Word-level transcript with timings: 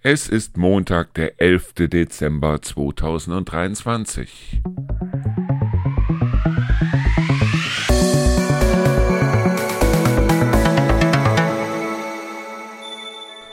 Es 0.00 0.28
ist 0.28 0.56
Montag, 0.56 1.12
der 1.14 1.40
11. 1.40 1.88
Dezember 1.88 2.62
2023. 2.62 4.62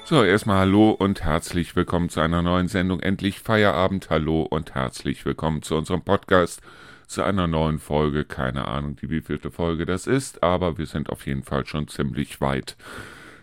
So, 0.04 0.24
erstmal 0.24 0.60
Hallo 0.60 0.92
und 0.92 1.24
herzlich 1.24 1.76
willkommen 1.76 2.10
zu 2.10 2.20
einer 2.20 2.44
neuen 2.44 2.68
Sendung. 2.68 3.00
Endlich 3.00 3.40
Feierabend. 3.40 4.12
Hallo 4.12 4.44
und 4.44 4.76
herzlich 4.76 5.26
willkommen 5.26 5.64
zu 5.64 5.76
unserem 5.76 6.04
Podcast, 6.04 6.62
zu 7.08 7.24
einer 7.24 7.48
neuen 7.48 7.80
Folge. 7.80 8.24
Keine 8.24 8.68
Ahnung, 8.68 8.98
die 8.98 9.10
wievielte 9.10 9.50
Folge 9.50 9.88
das 9.88 10.06
ist, 10.06 10.44
aber 10.44 10.78
wir 10.78 10.86
sind 10.86 11.10
auf 11.10 11.26
jeden 11.26 11.42
Fall 11.42 11.66
schon 11.66 11.88
ziemlich 11.88 12.40
weit. 12.40 12.78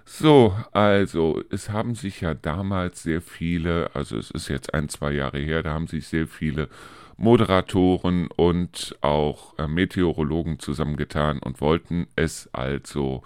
So, 0.04 0.54
also 0.72 1.42
es 1.50 1.70
haben 1.70 1.94
sich 1.94 2.20
ja 2.20 2.34
damals 2.34 3.02
sehr 3.02 3.22
viele, 3.22 3.90
also 3.94 4.16
es 4.18 4.30
ist 4.30 4.48
jetzt 4.48 4.74
ein, 4.74 4.88
zwei 4.88 5.12
Jahre 5.12 5.38
her, 5.38 5.62
da 5.62 5.72
haben 5.72 5.86
sich 5.86 6.08
sehr 6.08 6.26
viele 6.26 6.68
Moderatoren 7.16 8.26
und 8.28 8.96
auch 9.00 9.56
äh, 9.58 9.68
Meteorologen 9.68 10.58
zusammengetan 10.58 11.38
und 11.38 11.60
wollten 11.60 12.08
es 12.16 12.48
also 12.52 13.22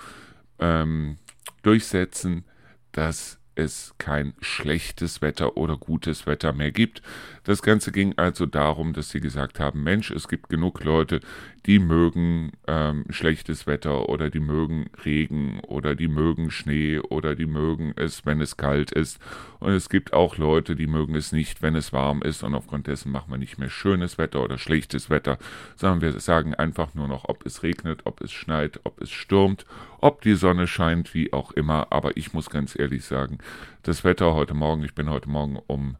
ähm, 0.58 1.16
durchsetzen, 1.62 2.44
dass 2.92 3.38
es 3.54 3.94
kein 3.98 4.34
schlechtes 4.40 5.22
Wetter 5.22 5.56
oder 5.56 5.78
gutes 5.78 6.26
Wetter 6.26 6.52
mehr 6.52 6.72
gibt. 6.72 7.00
Das 7.44 7.62
Ganze 7.62 7.90
ging 7.90 8.12
also 8.16 8.44
darum, 8.44 8.92
dass 8.92 9.10
sie 9.10 9.20
gesagt 9.20 9.58
haben, 9.58 9.82
Mensch, 9.82 10.10
es 10.10 10.28
gibt 10.28 10.50
genug 10.50 10.84
Leute, 10.84 11.20
die 11.66 11.80
mögen 11.80 12.52
ähm, 12.68 13.04
schlechtes 13.10 13.66
Wetter 13.66 14.08
oder 14.08 14.30
die 14.30 14.40
mögen 14.40 14.88
Regen 15.04 15.58
oder 15.66 15.96
die 15.96 16.06
mögen 16.06 16.52
Schnee 16.52 17.00
oder 17.00 17.34
die 17.34 17.46
mögen 17.46 17.92
es, 17.96 18.24
wenn 18.24 18.40
es 18.40 18.56
kalt 18.56 18.92
ist. 18.92 19.18
Und 19.58 19.72
es 19.72 19.88
gibt 19.88 20.12
auch 20.12 20.36
Leute, 20.36 20.76
die 20.76 20.86
mögen 20.86 21.16
es 21.16 21.32
nicht, 21.32 21.62
wenn 21.62 21.74
es 21.74 21.92
warm 21.92 22.22
ist. 22.22 22.44
Und 22.44 22.54
aufgrund 22.54 22.86
dessen 22.86 23.10
machen 23.10 23.32
wir 23.32 23.38
nicht 23.38 23.58
mehr 23.58 23.68
schönes 23.68 24.16
Wetter 24.16 24.44
oder 24.44 24.58
schlechtes 24.58 25.10
Wetter, 25.10 25.38
sondern 25.74 26.02
wir 26.02 26.20
sagen 26.20 26.54
einfach 26.54 26.94
nur 26.94 27.08
noch, 27.08 27.24
ob 27.28 27.44
es 27.44 27.64
regnet, 27.64 28.02
ob 28.04 28.20
es 28.20 28.32
schneit, 28.32 28.78
ob 28.84 29.00
es 29.00 29.10
stürmt, 29.10 29.66
ob 30.00 30.22
die 30.22 30.34
Sonne 30.34 30.68
scheint, 30.68 31.14
wie 31.14 31.32
auch 31.32 31.50
immer. 31.50 31.88
Aber 31.90 32.16
ich 32.16 32.32
muss 32.32 32.48
ganz 32.48 32.78
ehrlich 32.78 33.04
sagen, 33.04 33.38
das 33.82 34.04
Wetter 34.04 34.34
heute 34.34 34.54
Morgen, 34.54 34.84
ich 34.84 34.94
bin 34.94 35.10
heute 35.10 35.28
Morgen 35.28 35.58
um 35.66 35.96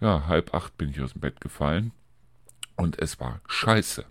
ja, 0.00 0.28
halb 0.28 0.54
acht 0.54 0.78
bin 0.78 0.90
ich 0.90 1.00
aus 1.00 1.12
dem 1.14 1.22
Bett 1.22 1.40
gefallen 1.40 1.90
und 2.76 3.00
es 3.00 3.18
war 3.18 3.40
scheiße. 3.48 4.04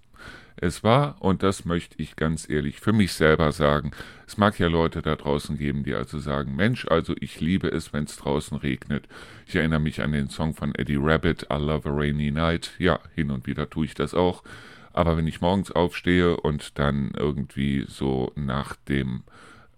Es 0.59 0.83
war, 0.83 1.17
und 1.19 1.43
das 1.43 1.65
möchte 1.65 2.01
ich 2.01 2.15
ganz 2.15 2.49
ehrlich 2.49 2.79
für 2.79 2.91
mich 2.91 3.13
selber 3.13 3.51
sagen, 3.51 3.91
es 4.25 4.37
mag 4.37 4.57
ja 4.57 4.67
Leute 4.67 5.03
da 5.03 5.15
draußen 5.15 5.55
geben, 5.57 5.83
die 5.83 5.93
also 5.93 6.17
sagen, 6.17 6.55
Mensch, 6.55 6.87
also 6.87 7.13
ich 7.19 7.39
liebe 7.39 7.67
es, 7.67 7.93
wenn 7.93 8.05
es 8.05 8.17
draußen 8.17 8.57
regnet. 8.57 9.07
Ich 9.45 9.55
erinnere 9.55 9.79
mich 9.79 10.01
an 10.01 10.11
den 10.11 10.29
Song 10.29 10.55
von 10.55 10.73
Eddie 10.73 10.97
Rabbit, 10.99 11.43
I 11.51 11.57
Love 11.57 11.89
a 11.89 11.93
Rainy 11.93 12.31
Night. 12.31 12.71
Ja, 12.79 12.99
hin 13.13 13.29
und 13.29 13.45
wieder 13.45 13.69
tue 13.69 13.85
ich 13.85 13.93
das 13.93 14.15
auch. 14.15 14.43
Aber 14.93 15.15
wenn 15.15 15.27
ich 15.27 15.41
morgens 15.41 15.71
aufstehe 15.71 16.37
und 16.37 16.79
dann 16.79 17.11
irgendwie 17.15 17.85
so 17.87 18.31
nach 18.35 18.75
dem 18.75 19.21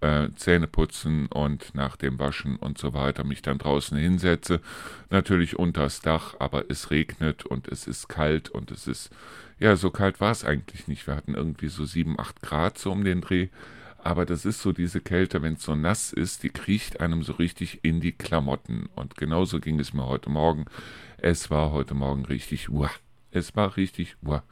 äh, 0.01 0.29
Zähneputzen 0.35 1.27
und 1.27 1.75
nach 1.75 1.95
dem 1.95 2.19
Waschen 2.19 2.55
und 2.55 2.77
so 2.77 2.93
weiter 2.93 3.23
mich 3.23 3.41
dann 3.41 3.57
draußen 3.57 3.97
hinsetze, 3.97 4.61
natürlich 5.09 5.57
unters 5.57 6.01
Dach, 6.01 6.35
aber 6.39 6.65
es 6.69 6.91
regnet 6.91 7.45
und 7.45 7.67
es 7.67 7.87
ist 7.87 8.07
kalt 8.09 8.49
und 8.49 8.71
es 8.71 8.87
ist 8.87 9.11
ja, 9.59 9.75
so 9.75 9.89
kalt 9.89 10.21
war 10.21 10.31
es 10.31 10.45
eigentlich 10.45 10.87
nicht. 10.87 11.05
Wir 11.05 11.15
hatten 11.15 11.35
irgendwie 11.35 11.67
so 11.67 11.83
sieben, 11.83 12.17
acht 12.17 12.41
Grad 12.41 12.77
so 12.77 12.91
um 12.91 13.03
den 13.03 13.21
Dreh. 13.21 13.49
Aber 14.01 14.25
das 14.25 14.45
ist 14.45 14.61
so 14.61 14.71
diese 14.71 15.01
Kälte, 15.01 15.41
wenn 15.41 15.55
es 15.55 15.63
so 15.63 15.75
nass 15.75 16.13
ist, 16.13 16.43
die 16.43 16.49
kriecht 16.49 17.01
einem 17.01 17.23
so 17.23 17.33
richtig 17.33 17.79
in 17.83 17.99
die 17.99 18.13
Klamotten. 18.13 18.87
Und 18.95 19.17
genauso 19.17 19.59
ging 19.59 19.77
es 19.77 19.93
mir 19.93 20.07
heute 20.07 20.29
Morgen. 20.29 20.65
Es 21.17 21.51
war 21.51 21.71
heute 21.71 21.93
Morgen 21.93 22.23
richtig, 22.23 22.69
uah. 22.69 22.89
Es 23.31 23.57
war 23.57 23.75
richtig, 23.75 24.15
uah. 24.21 24.43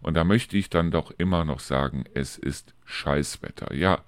Und 0.00 0.14
da 0.14 0.24
möchte 0.24 0.56
ich 0.56 0.70
dann 0.70 0.90
doch 0.90 1.12
immer 1.18 1.44
noch 1.44 1.60
sagen, 1.60 2.04
es 2.14 2.38
ist 2.38 2.74
Scheißwetter. 2.86 3.74
Ja, 3.74 4.00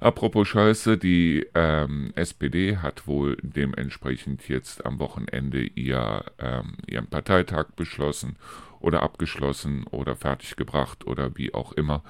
apropos 0.00 0.48
Scheiße, 0.48 0.98
die 0.98 1.46
ähm, 1.54 2.12
SPD 2.14 2.78
hat 2.78 3.06
wohl 3.06 3.36
dementsprechend 3.42 4.48
jetzt 4.48 4.84
am 4.86 4.98
Wochenende 4.98 5.62
ihr, 5.62 6.24
ähm, 6.38 6.74
ihren 6.86 7.06
Parteitag 7.06 7.66
beschlossen 7.76 8.36
oder 8.80 9.02
abgeschlossen 9.02 9.84
oder 9.90 10.16
fertiggebracht 10.16 11.06
oder 11.06 11.36
wie 11.36 11.54
auch 11.54 11.72
immer. 11.72 12.02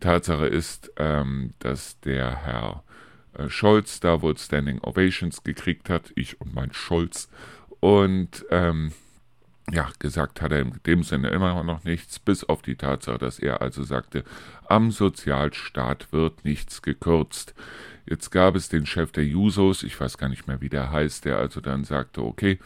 Tatsache 0.00 0.46
ist, 0.46 0.92
ähm, 0.96 1.54
dass 1.58 2.00
der 2.00 2.36
Herr 2.36 2.84
äh, 3.34 3.48
Scholz 3.48 4.00
da 4.00 4.22
wohl 4.22 4.36
Standing 4.36 4.80
Ovations 4.80 5.42
gekriegt 5.42 5.88
hat, 5.88 6.12
ich 6.14 6.40
und 6.40 6.54
mein 6.54 6.72
Scholz. 6.72 7.28
Und 7.80 8.44
ähm, 8.50 8.92
ja, 9.72 9.88
gesagt 9.98 10.42
hat 10.42 10.52
er 10.52 10.60
in 10.60 10.80
dem 10.86 11.02
Sinne 11.02 11.28
immer 11.28 11.62
noch 11.64 11.84
nichts, 11.84 12.18
bis 12.18 12.44
auf 12.44 12.62
die 12.62 12.76
Tatsache, 12.76 13.18
dass 13.18 13.38
er 13.38 13.62
also 13.62 13.82
sagte, 13.82 14.24
am 14.68 14.90
Sozialstaat 14.90 16.12
wird 16.12 16.44
nichts 16.44 16.82
gekürzt. 16.82 17.54
Jetzt 18.06 18.30
gab 18.30 18.56
es 18.56 18.68
den 18.68 18.84
Chef 18.84 19.12
der 19.12 19.24
Jusos, 19.24 19.82
ich 19.82 19.98
weiß 19.98 20.18
gar 20.18 20.28
nicht 20.28 20.46
mehr, 20.46 20.60
wie 20.60 20.68
der 20.68 20.90
heißt, 20.92 21.24
der 21.24 21.38
also 21.38 21.60
dann 21.60 21.84
sagte, 21.84 22.22
okay, 22.22 22.58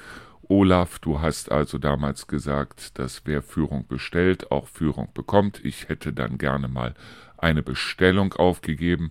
Olaf, 0.48 0.98
du 0.98 1.20
hast 1.20 1.52
also 1.52 1.76
damals 1.76 2.26
gesagt, 2.26 2.98
dass 2.98 3.22
wer 3.26 3.42
Führung 3.42 3.86
bestellt, 3.86 4.50
auch 4.50 4.66
Führung 4.66 5.08
bekommt. 5.12 5.62
Ich 5.62 5.90
hätte 5.90 6.14
dann 6.14 6.38
gerne 6.38 6.68
mal 6.68 6.94
eine 7.36 7.62
Bestellung 7.62 8.32
aufgegeben. 8.32 9.10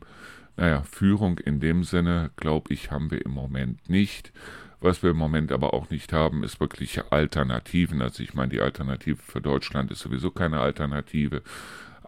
Naja, 0.55 0.81
Führung 0.81 1.37
in 1.37 1.59
dem 1.59 1.83
Sinne, 1.83 2.31
glaube 2.37 2.73
ich, 2.73 2.89
haben 2.89 3.11
wir 3.11 3.23
im 3.23 3.31
Moment 3.31 3.87
nicht. 3.87 4.33
Was 4.79 5.01
wir 5.01 5.11
im 5.11 5.17
Moment 5.17 5.51
aber 5.51 5.73
auch 5.73 5.89
nicht 5.89 6.13
haben, 6.13 6.43
ist 6.43 6.59
wirkliche 6.59 7.11
Alternativen. 7.11 8.01
Also 8.01 8.21
ich 8.21 8.33
meine, 8.33 8.49
die 8.49 8.61
Alternative 8.61 9.17
für 9.17 9.41
Deutschland 9.41 9.91
ist 9.91 9.99
sowieso 9.99 10.29
keine 10.29 10.59
Alternative. 10.59 11.41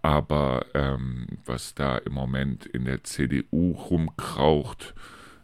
Aber 0.02 0.66
ähm, 0.74 1.28
was 1.46 1.74
da 1.74 1.98
im 1.98 2.14
Moment 2.14 2.66
in 2.66 2.86
der 2.86 3.04
CDU 3.04 3.72
rumkraucht, 3.72 4.94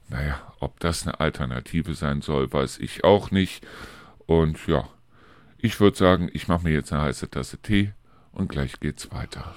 naja, 0.07 0.39
ob 0.59 0.79
das 0.79 1.05
eine 1.05 1.19
Alternative 1.19 1.93
sein 1.95 2.21
soll, 2.21 2.53
weiß 2.53 2.77
ich 2.77 3.03
auch 3.03 3.31
nicht. 3.31 3.65
Und 4.27 4.67
ja, 4.67 4.87
ich 5.57 5.79
würde 5.79 5.97
sagen, 5.97 6.29
ich 6.31 6.47
mache 6.47 6.63
mir 6.63 6.73
jetzt 6.73 6.93
eine 6.93 7.01
heiße 7.01 7.29
Tasse 7.29 7.57
Tee 7.57 7.93
und 8.31 8.49
gleich 8.49 8.79
geht's 8.79 9.11
weiter. 9.11 9.55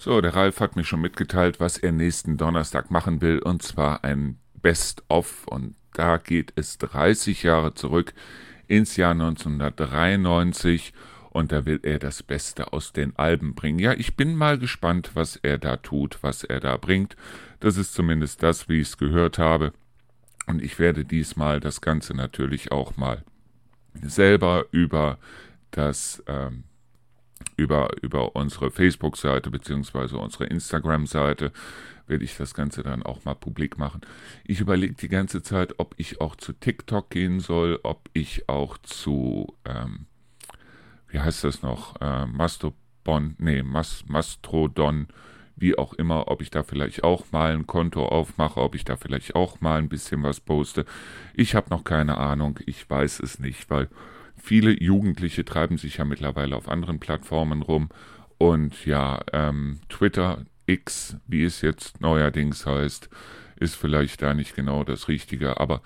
So, 0.00 0.20
der 0.20 0.36
Ralf 0.36 0.60
hat 0.60 0.76
mir 0.76 0.84
schon 0.84 1.00
mitgeteilt, 1.00 1.58
was 1.58 1.76
er 1.76 1.90
nächsten 1.90 2.36
Donnerstag 2.36 2.92
machen 2.92 3.20
will, 3.20 3.40
und 3.40 3.62
zwar 3.62 4.04
ein 4.04 4.38
Best-of. 4.54 5.44
Und 5.48 5.74
da 5.92 6.18
geht 6.18 6.52
es 6.54 6.78
30 6.78 7.42
Jahre 7.42 7.74
zurück 7.74 8.14
ins 8.68 8.94
Jahr 8.94 9.10
1993 9.10 10.92
und 11.30 11.50
da 11.50 11.66
will 11.66 11.80
er 11.82 11.98
das 11.98 12.22
Beste 12.22 12.72
aus 12.72 12.92
den 12.92 13.16
Alben 13.16 13.56
bringen. 13.56 13.80
Ja, 13.80 13.92
ich 13.92 14.14
bin 14.14 14.36
mal 14.36 14.56
gespannt, 14.56 15.10
was 15.14 15.34
er 15.34 15.58
da 15.58 15.76
tut, 15.76 16.18
was 16.22 16.44
er 16.44 16.60
da 16.60 16.76
bringt. 16.76 17.16
Das 17.58 17.76
ist 17.76 17.92
zumindest 17.92 18.44
das, 18.44 18.68
wie 18.68 18.80
ich 18.80 18.88
es 18.88 18.98
gehört 18.98 19.38
habe. 19.38 19.72
Und 20.46 20.62
ich 20.62 20.78
werde 20.78 21.04
diesmal 21.04 21.58
das 21.58 21.80
Ganze 21.80 22.14
natürlich 22.14 22.70
auch 22.70 22.96
mal 22.96 23.24
selber 24.00 24.66
über 24.70 25.18
das 25.72 26.22
ähm, 26.28 26.62
über, 27.58 27.90
über 28.02 28.36
unsere 28.36 28.70
Facebook-Seite 28.70 29.50
beziehungsweise 29.50 30.16
unsere 30.16 30.46
Instagram-Seite 30.46 31.52
werde 32.06 32.24
ich 32.24 32.36
das 32.36 32.54
Ganze 32.54 32.82
dann 32.82 33.02
auch 33.02 33.24
mal 33.24 33.34
publik 33.34 33.78
machen. 33.78 34.00
Ich 34.44 34.60
überlege 34.60 34.94
die 34.94 35.08
ganze 35.08 35.42
Zeit, 35.42 35.74
ob 35.78 35.94
ich 35.98 36.20
auch 36.20 36.36
zu 36.36 36.54
TikTok 36.54 37.10
gehen 37.10 37.40
soll, 37.40 37.80
ob 37.82 38.08
ich 38.14 38.48
auch 38.48 38.78
zu, 38.78 39.54
ähm, 39.66 40.06
wie 41.08 41.20
heißt 41.20 41.44
das 41.44 41.60
noch, 41.60 42.00
äh, 42.00 42.24
Mastodon, 42.26 43.34
nee, 43.38 43.62
Mas, 43.62 44.04
Mastrodon, 44.06 45.08
wie 45.56 45.76
auch 45.76 45.92
immer, 45.94 46.28
ob 46.28 46.40
ich 46.40 46.50
da 46.50 46.62
vielleicht 46.62 47.02
auch 47.02 47.24
mal 47.32 47.52
ein 47.52 47.66
Konto 47.66 48.06
aufmache, 48.06 48.60
ob 48.60 48.76
ich 48.76 48.84
da 48.84 48.96
vielleicht 48.96 49.34
auch 49.34 49.60
mal 49.60 49.78
ein 49.78 49.88
bisschen 49.88 50.22
was 50.22 50.40
poste. 50.40 50.86
Ich 51.34 51.56
habe 51.56 51.70
noch 51.70 51.82
keine 51.82 52.18
Ahnung, 52.18 52.60
ich 52.66 52.88
weiß 52.88 53.20
es 53.20 53.40
nicht, 53.40 53.68
weil 53.68 53.88
viele 54.42 54.72
Jugendliche 54.82 55.44
treiben 55.44 55.78
sich 55.78 55.98
ja 55.98 56.04
mittlerweile 56.04 56.56
auf 56.56 56.68
anderen 56.68 57.00
Plattformen 57.00 57.62
rum 57.62 57.88
und 58.38 58.86
ja, 58.86 59.20
ähm, 59.32 59.80
Twitter, 59.88 60.44
X, 60.66 61.16
wie 61.26 61.44
es 61.44 61.60
jetzt 61.60 62.00
neuerdings 62.00 62.66
heißt, 62.66 63.08
ist 63.58 63.74
vielleicht 63.74 64.22
da 64.22 64.34
nicht 64.34 64.54
genau 64.54 64.84
das 64.84 65.08
Richtige, 65.08 65.58
aber 65.58 65.82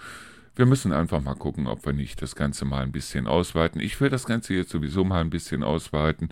wir 0.55 0.67
müssen 0.67 0.93
einfach 0.93 1.23
mal 1.23 1.35
gucken, 1.35 1.67
ob 1.67 1.87
wir 1.87 1.95
nicht 1.95 2.21
das 2.21 2.37
Ganze 2.37 2.67
mal 2.67 2.83
ein 2.83 2.93
bisschen 2.93 3.27
ausweiten. 3.27 3.81
Ich 3.81 4.01
will 4.01 4.11
das 4.11 4.27
Ganze 4.27 4.53
jetzt 4.55 4.71
sowieso 4.71 5.03
mal 5.03 5.23
ein 5.23 5.31
bisschen 5.31 5.63
ausweiten. 5.63 6.29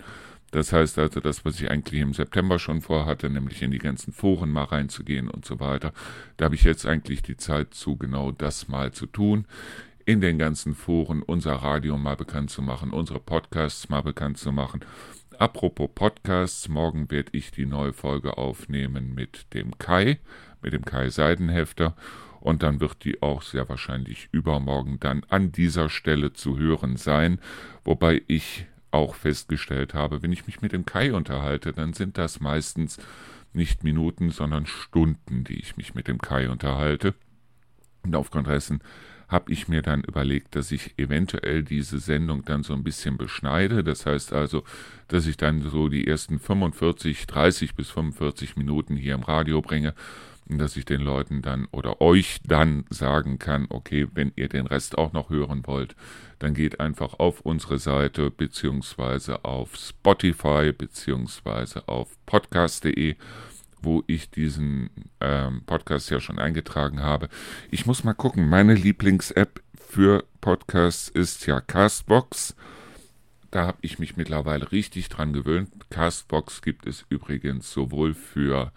Das 0.51 0.73
heißt 0.73 0.99
also, 0.99 1.21
das, 1.21 1.43
was 1.45 1.59
ich 1.59 1.71
eigentlich 1.71 2.01
im 2.01 2.13
September 2.13 2.59
schon 2.59 2.81
vorhatte, 2.81 3.29
nämlich 3.29 3.61
in 3.63 3.71
die 3.71 3.79
ganzen 3.79 4.11
Foren 4.13 4.51
mal 4.51 4.65
reinzugehen 4.65 5.29
und 5.29 5.45
so 5.45 5.59
weiter, 5.59 5.93
da 6.37 6.45
habe 6.45 6.55
ich 6.55 6.63
jetzt 6.63 6.85
eigentlich 6.85 7.23
die 7.23 7.37
Zeit 7.37 7.73
zu, 7.73 7.95
genau 7.95 8.31
das 8.31 8.67
mal 8.67 8.91
zu 8.91 9.05
tun. 9.07 9.45
In 10.05 10.21
den 10.21 10.37
ganzen 10.37 10.75
Foren 10.75 11.23
unser 11.23 11.53
Radio 11.55 11.97
mal 11.97 12.15
bekannt 12.15 12.49
zu 12.49 12.61
machen, 12.61 12.91
unsere 12.91 13.19
Podcasts 13.19 13.89
mal 13.89 14.01
bekannt 14.01 14.37
zu 14.37 14.51
machen. 14.51 14.81
Apropos 15.37 15.89
Podcasts, 15.93 16.67
morgen 16.67 17.09
werde 17.09 17.31
ich 17.33 17.51
die 17.51 17.65
neue 17.65 17.93
Folge 17.93 18.37
aufnehmen 18.37 19.15
mit 19.15 19.53
dem 19.53 19.77
Kai, 19.77 20.19
mit 20.61 20.73
dem 20.73 20.85
Kai 20.85 21.09
Seidenhefter 21.09 21.95
und 22.39 22.63
dann 22.63 22.79
wird 22.79 23.03
die 23.05 23.21
auch 23.21 23.41
sehr 23.41 23.69
wahrscheinlich 23.69 24.29
übermorgen 24.31 24.99
dann 24.99 25.23
an 25.29 25.51
dieser 25.51 25.89
Stelle 25.89 26.33
zu 26.33 26.57
hören 26.57 26.97
sein, 26.97 27.39
wobei 27.83 28.21
ich 28.27 28.65
auch 28.91 29.15
festgestellt 29.15 29.93
habe, 29.93 30.21
wenn 30.21 30.31
ich 30.31 30.47
mich 30.47 30.61
mit 30.61 30.73
dem 30.73 30.85
Kai 30.85 31.13
unterhalte, 31.13 31.71
dann 31.71 31.93
sind 31.93 32.17
das 32.17 32.39
meistens 32.39 32.97
nicht 33.53 33.83
Minuten, 33.83 34.29
sondern 34.29 34.65
Stunden, 34.65 35.43
die 35.43 35.59
ich 35.59 35.77
mich 35.77 35.93
mit 35.93 36.07
dem 36.07 36.19
Kai 36.19 36.49
unterhalte. 36.49 37.13
Und 38.03 38.15
aufgrund 38.15 38.47
dessen 38.47 38.81
habe 39.31 39.51
ich 39.51 39.67
mir 39.67 39.81
dann 39.81 40.03
überlegt, 40.03 40.55
dass 40.55 40.71
ich 40.71 40.93
eventuell 40.97 41.63
diese 41.63 41.99
Sendung 41.99 42.43
dann 42.45 42.63
so 42.63 42.73
ein 42.73 42.83
bisschen 42.83 43.17
beschneide. 43.17 43.83
Das 43.83 44.05
heißt 44.05 44.33
also, 44.33 44.63
dass 45.07 45.25
ich 45.25 45.37
dann 45.37 45.61
so 45.61 45.87
die 45.87 46.05
ersten 46.05 46.39
45, 46.39 47.25
30 47.27 47.75
bis 47.75 47.89
45 47.89 48.57
Minuten 48.57 48.95
hier 48.95 49.15
im 49.15 49.23
Radio 49.23 49.61
bringe 49.61 49.93
dass 50.57 50.75
ich 50.75 50.85
den 50.85 51.01
Leuten 51.01 51.41
dann 51.41 51.67
oder 51.71 52.01
euch 52.01 52.41
dann 52.45 52.85
sagen 52.89 53.39
kann, 53.39 53.67
okay, 53.69 54.07
wenn 54.13 54.31
ihr 54.35 54.49
den 54.49 54.67
Rest 54.67 54.97
auch 54.97 55.13
noch 55.13 55.29
hören 55.29 55.65
wollt, 55.65 55.95
dann 56.39 56.53
geht 56.53 56.79
einfach 56.79 57.19
auf 57.19 57.41
unsere 57.41 57.79
Seite 57.79 58.31
beziehungsweise 58.31 59.45
auf 59.45 59.75
Spotify 59.75 60.71
beziehungsweise 60.71 61.87
auf 61.87 62.09
podcast.de, 62.25 63.15
wo 63.81 64.03
ich 64.07 64.29
diesen 64.29 64.89
ähm, 65.19 65.63
Podcast 65.65 66.09
ja 66.09 66.19
schon 66.19 66.39
eingetragen 66.39 67.01
habe. 67.01 67.29
Ich 67.69 67.85
muss 67.85 68.03
mal 68.03 68.13
gucken, 68.13 68.47
meine 68.49 68.73
Lieblings-App 68.73 69.61
für 69.73 70.23
Podcasts 70.39 71.09
ist 71.09 71.45
ja 71.47 71.59
Castbox. 71.61 72.55
Da 73.51 73.67
habe 73.67 73.77
ich 73.81 73.99
mich 73.99 74.15
mittlerweile 74.15 74.71
richtig 74.71 75.09
dran 75.09 75.33
gewöhnt. 75.33 75.69
Castbox 75.89 76.61
gibt 76.61 76.87
es 76.87 77.05
übrigens 77.09 77.71
sowohl 77.71 78.13
für 78.13 78.71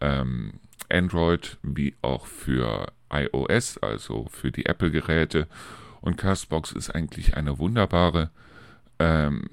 ähm, 0.00 0.54
Android 0.90 1.58
wie 1.62 1.94
auch 2.02 2.26
für 2.26 2.92
iOS, 3.10 3.78
also 3.78 4.26
für 4.30 4.50
die 4.50 4.66
Apple-Geräte. 4.66 5.46
Und 6.00 6.16
Castbox 6.16 6.72
ist 6.72 6.90
eigentlich 6.90 7.36
eine 7.36 7.58
wunderbare, 7.58 8.30
ähm, 8.98 9.50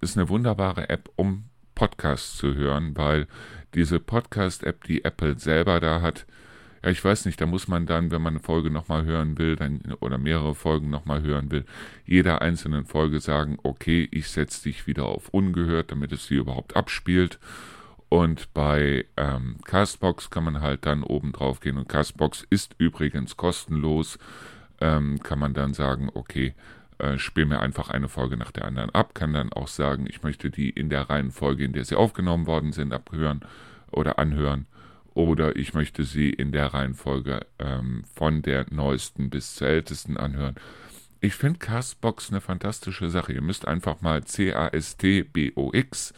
ist 0.00 0.16
eine 0.16 0.28
wunderbare 0.28 0.88
App, 0.88 1.10
um 1.16 1.44
Podcasts 1.74 2.36
zu 2.36 2.54
hören, 2.54 2.96
weil 2.96 3.26
diese 3.74 4.00
Podcast-App, 4.00 4.84
die 4.84 5.04
Apple 5.04 5.38
selber 5.38 5.80
da 5.80 6.00
hat, 6.00 6.26
ja, 6.82 6.90
ich 6.90 7.04
weiß 7.04 7.26
nicht, 7.26 7.40
da 7.40 7.46
muss 7.46 7.68
man 7.68 7.86
dann, 7.86 8.10
wenn 8.10 8.22
man 8.22 8.34
eine 8.34 8.42
Folge 8.42 8.70
nochmal 8.70 9.04
hören 9.04 9.38
will, 9.38 9.56
dann, 9.56 9.80
oder 10.00 10.16
mehrere 10.16 10.54
Folgen 10.54 10.88
nochmal 10.88 11.22
hören 11.22 11.50
will, 11.50 11.64
jeder 12.06 12.40
einzelnen 12.40 12.86
Folge 12.86 13.20
sagen, 13.20 13.58
okay, 13.62 14.08
ich 14.10 14.28
setze 14.28 14.62
dich 14.64 14.86
wieder 14.86 15.04
auf 15.04 15.28
ungehört, 15.28 15.92
damit 15.92 16.12
es 16.12 16.26
sie 16.26 16.36
überhaupt 16.36 16.76
abspielt. 16.76 17.38
Und 18.08 18.52
bei 18.54 19.04
ähm, 19.16 19.58
Castbox 19.64 20.30
kann 20.30 20.44
man 20.44 20.60
halt 20.60 20.84
dann 20.84 21.04
oben 21.04 21.32
drauf 21.32 21.60
gehen. 21.60 21.76
Und 21.76 21.88
Castbox 21.88 22.44
ist 22.50 22.74
übrigens 22.78 23.36
kostenlos. 23.36 24.18
Ähm, 24.80 25.20
kann 25.22 25.38
man 25.38 25.54
dann 25.54 25.74
sagen, 25.74 26.10
okay, 26.12 26.54
äh, 27.00 27.18
spiel 27.18 27.46
mir 27.46 27.60
einfach 27.60 27.90
eine 27.90 28.08
Folge 28.08 28.36
nach 28.36 28.50
der 28.50 28.64
anderen 28.64 28.90
ab. 28.90 29.14
Kann 29.14 29.32
dann 29.32 29.52
auch 29.52 29.68
sagen, 29.68 30.06
ich 30.08 30.22
möchte 30.22 30.50
die 30.50 30.70
in 30.70 30.90
der 30.90 31.10
Reihenfolge, 31.10 31.64
in 31.64 31.72
der 31.72 31.84
sie 31.84 31.96
aufgenommen 31.96 32.46
worden 32.46 32.72
sind, 32.72 32.92
abhören 32.92 33.40
oder 33.90 34.18
anhören. 34.18 34.66
Oder 35.12 35.56
ich 35.56 35.74
möchte 35.74 36.04
sie 36.04 36.30
in 36.30 36.52
der 36.52 36.72
Reihenfolge 36.72 37.46
ähm, 37.58 38.04
von 38.14 38.42
der 38.42 38.66
neuesten 38.70 39.28
bis 39.28 39.56
zur 39.56 39.68
ältesten 39.68 40.16
anhören. 40.16 40.54
Ich 41.20 41.34
finde 41.34 41.58
Castbox 41.58 42.30
eine 42.30 42.40
fantastische 42.40 43.10
Sache. 43.10 43.32
Ihr 43.32 43.42
müsst 43.42 43.66
einfach 43.66 44.00
mal 44.00 44.24
C-A-S-T-B-O-X 44.24 46.14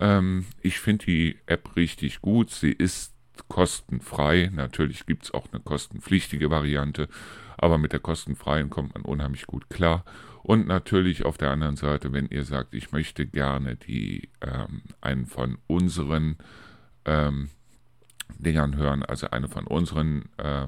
ähm, 0.00 0.46
ich 0.62 0.80
finde 0.80 1.04
die 1.04 1.38
App 1.46 1.76
richtig 1.76 2.20
gut. 2.22 2.50
Sie 2.50 2.72
ist 2.72 3.14
kostenfrei. 3.50 4.50
Natürlich 4.54 5.04
gibt 5.04 5.24
es 5.24 5.34
auch 5.34 5.46
eine 5.52 5.60
kostenpflichtige 5.60 6.50
Variante, 6.50 7.08
aber 7.58 7.76
mit 7.76 7.92
der 7.92 8.00
kostenfreien 8.00 8.70
kommt 8.70 8.94
man 8.94 9.02
unheimlich 9.02 9.46
gut 9.46 9.68
klar. 9.68 10.04
Und 10.42 10.66
natürlich 10.66 11.26
auf 11.26 11.36
der 11.36 11.50
anderen 11.50 11.76
Seite, 11.76 12.14
wenn 12.14 12.28
ihr 12.28 12.44
sagt, 12.44 12.74
ich 12.74 12.92
möchte 12.92 13.26
gerne 13.26 13.76
die 13.76 14.30
ähm, 14.40 14.80
einen 15.02 15.26
von 15.26 15.58
unseren 15.66 16.38
ähm, 17.04 17.50
Dingern 18.38 18.76
hören, 18.76 19.02
also 19.02 19.28
eine 19.28 19.48
von 19.48 19.66
unseren 19.66 20.30
äh, 20.38 20.66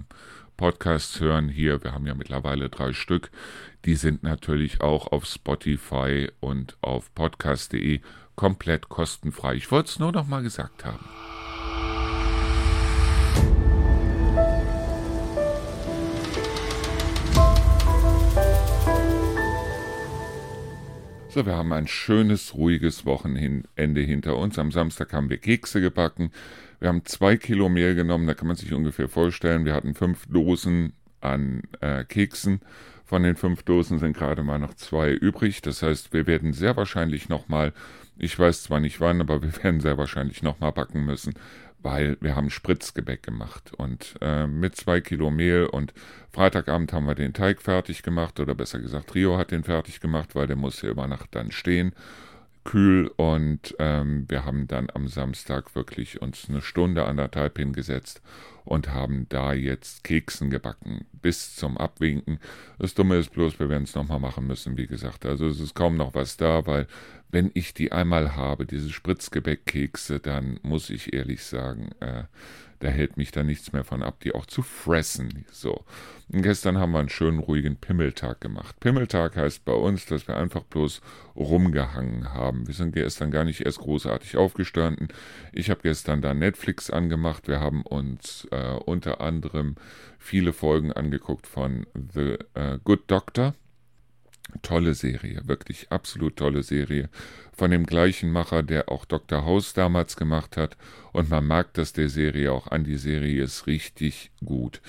Podcasts 0.58 1.18
hören 1.20 1.48
hier, 1.48 1.82
wir 1.82 1.92
haben 1.92 2.06
ja 2.06 2.14
mittlerweile 2.14 2.68
drei 2.68 2.92
Stück, 2.92 3.30
die 3.86 3.94
sind 3.94 4.22
natürlich 4.22 4.82
auch 4.82 5.06
auf 5.06 5.24
Spotify 5.24 6.30
und 6.40 6.76
auf 6.82 7.14
podcast.de 7.14 8.00
komplett 8.36 8.88
kostenfrei. 8.88 9.54
Ich 9.54 9.70
wollte 9.70 9.88
es 9.88 9.98
nur 9.98 10.12
noch 10.12 10.26
mal 10.26 10.42
gesagt 10.42 10.84
haben. 10.84 11.04
So, 21.34 21.46
wir 21.46 21.56
haben 21.56 21.72
ein 21.72 21.86
schönes, 21.86 22.52
ruhiges 22.56 23.06
Wochenende 23.06 24.00
hinter 24.02 24.36
uns. 24.36 24.58
Am 24.58 24.70
Samstag 24.70 25.14
haben 25.14 25.30
wir 25.30 25.38
Kekse 25.38 25.80
gebacken. 25.80 26.30
Wir 26.78 26.90
haben 26.90 27.06
zwei 27.06 27.38
Kilo 27.38 27.70
Mehl 27.70 27.94
genommen, 27.94 28.26
da 28.26 28.34
kann 28.34 28.48
man 28.48 28.56
sich 28.56 28.74
ungefähr 28.74 29.08
vorstellen. 29.08 29.64
Wir 29.64 29.72
hatten 29.72 29.94
fünf 29.94 30.26
Dosen 30.26 30.92
an 31.22 31.62
äh, 31.80 32.04
Keksen. 32.04 32.60
Von 33.06 33.22
den 33.22 33.36
fünf 33.36 33.62
Dosen 33.62 33.98
sind 33.98 34.14
gerade 34.14 34.42
mal 34.42 34.58
noch 34.58 34.74
zwei 34.74 35.10
übrig. 35.10 35.62
Das 35.62 35.82
heißt, 35.82 36.12
wir 36.12 36.26
werden 36.26 36.52
sehr 36.52 36.76
wahrscheinlich 36.76 37.30
nochmal 37.30 37.72
ich 38.18 38.38
weiß 38.38 38.62
zwar 38.62 38.80
nicht 38.80 39.00
wann, 39.00 39.20
aber 39.20 39.42
wir 39.42 39.52
werden 39.62 39.80
sehr 39.80 39.98
wahrscheinlich 39.98 40.42
nochmal 40.42 40.72
backen 40.72 41.04
müssen, 41.04 41.34
weil 41.82 42.16
wir 42.20 42.36
haben 42.36 42.50
Spritzgebäck 42.50 43.22
gemacht. 43.22 43.72
Und 43.76 44.14
äh, 44.20 44.46
mit 44.46 44.76
zwei 44.76 45.00
Kilo 45.00 45.30
Mehl 45.30 45.66
und 45.66 45.92
Freitagabend 46.32 46.92
haben 46.92 47.06
wir 47.06 47.14
den 47.14 47.32
Teig 47.32 47.60
fertig 47.62 48.02
gemacht, 48.02 48.40
oder 48.40 48.54
besser 48.54 48.78
gesagt, 48.78 49.14
Rio 49.14 49.36
hat 49.36 49.50
den 49.50 49.64
fertig 49.64 50.00
gemacht, 50.00 50.34
weil 50.34 50.46
der 50.46 50.56
muss 50.56 50.82
ja 50.82 50.90
über 50.90 51.06
Nacht 51.06 51.34
dann 51.34 51.50
stehen 51.50 51.94
kühl 52.64 53.10
und 53.16 53.74
ähm, 53.78 54.24
wir 54.28 54.44
haben 54.44 54.68
dann 54.68 54.88
am 54.94 55.08
Samstag 55.08 55.74
wirklich 55.74 56.22
uns 56.22 56.48
eine 56.48 56.62
Stunde 56.62 57.04
anderthalb 57.06 57.58
hingesetzt 57.58 58.22
und 58.64 58.90
haben 58.90 59.26
da 59.28 59.52
jetzt 59.52 60.04
Keksen 60.04 60.50
gebacken 60.50 61.04
bis 61.20 61.56
zum 61.56 61.76
Abwinken. 61.76 62.38
Das 62.78 62.94
Dumme 62.94 63.16
ist 63.16 63.32
bloß, 63.32 63.58
wir 63.58 63.68
werden 63.68 63.84
es 63.84 63.94
nochmal 63.94 64.20
machen 64.20 64.46
müssen, 64.46 64.76
wie 64.76 64.86
gesagt. 64.86 65.26
Also 65.26 65.46
es 65.46 65.58
ist 65.58 65.74
kaum 65.74 65.96
noch 65.96 66.14
was 66.14 66.36
da, 66.36 66.64
weil 66.66 66.86
wenn 67.32 67.50
ich 67.54 67.74
die 67.74 67.92
einmal 67.92 68.36
habe, 68.36 68.66
diese 68.66 68.90
Spritzgebäckkekse, 68.90 70.20
dann 70.20 70.60
muss 70.62 70.90
ich 70.90 71.12
ehrlich 71.14 71.42
sagen, 71.44 71.90
äh, 72.00 72.24
da 72.78 72.88
hält 72.88 73.16
mich 73.16 73.30
da 73.30 73.42
nichts 73.42 73.72
mehr 73.72 73.84
von 73.84 74.02
ab, 74.02 74.20
die 74.20 74.34
auch 74.34 74.44
zu 74.44 74.60
fressen. 74.62 75.46
So. 75.50 75.84
Und 76.30 76.42
gestern 76.42 76.78
haben 76.78 76.92
wir 76.92 76.98
einen 76.98 77.08
schönen 77.08 77.38
ruhigen 77.38 77.76
Pimmeltag 77.76 78.40
gemacht. 78.40 78.80
Pimmeltag 78.80 79.36
heißt 79.36 79.64
bei 79.64 79.72
uns, 79.72 80.04
dass 80.06 80.26
wir 80.26 80.36
einfach 80.36 80.64
bloß 80.64 81.00
rumgehangen 81.36 82.34
haben. 82.34 82.66
Wir 82.66 82.74
sind 82.74 82.92
gestern 82.92 83.30
gar 83.30 83.44
nicht 83.44 83.64
erst 83.64 83.78
großartig 83.78 84.36
aufgestanden. 84.36 85.08
Ich 85.52 85.70
habe 85.70 85.80
gestern 85.82 86.22
da 86.22 86.34
Netflix 86.34 86.90
angemacht. 86.90 87.46
Wir 87.46 87.60
haben 87.60 87.82
uns 87.82 88.48
äh, 88.50 88.74
unter 88.84 89.20
anderem 89.20 89.76
viele 90.18 90.52
Folgen 90.52 90.92
angeguckt 90.92 91.46
von 91.46 91.86
The 91.94 92.36
äh, 92.54 92.78
Good 92.82 93.04
Doctor 93.06 93.54
tolle 94.62 94.94
Serie, 94.94 95.40
wirklich 95.46 95.90
absolut 95.90 96.36
tolle 96.36 96.62
Serie. 96.62 97.08
Von 97.54 97.70
dem 97.70 97.86
gleichen 97.86 98.30
Macher, 98.30 98.62
der 98.62 98.88
auch 98.88 99.04
Dr. 99.04 99.44
House 99.44 99.74
damals 99.74 100.16
gemacht 100.16 100.56
hat. 100.56 100.76
Und 101.12 101.30
man 101.30 101.46
mag 101.46 101.74
das 101.74 101.92
der 101.92 102.08
Serie 102.08 102.52
auch 102.52 102.66
an. 102.68 102.84
Die 102.84 102.96
Serie 102.96 103.42
ist 103.42 103.66
richtig 103.66 104.30
gut. 104.44 104.80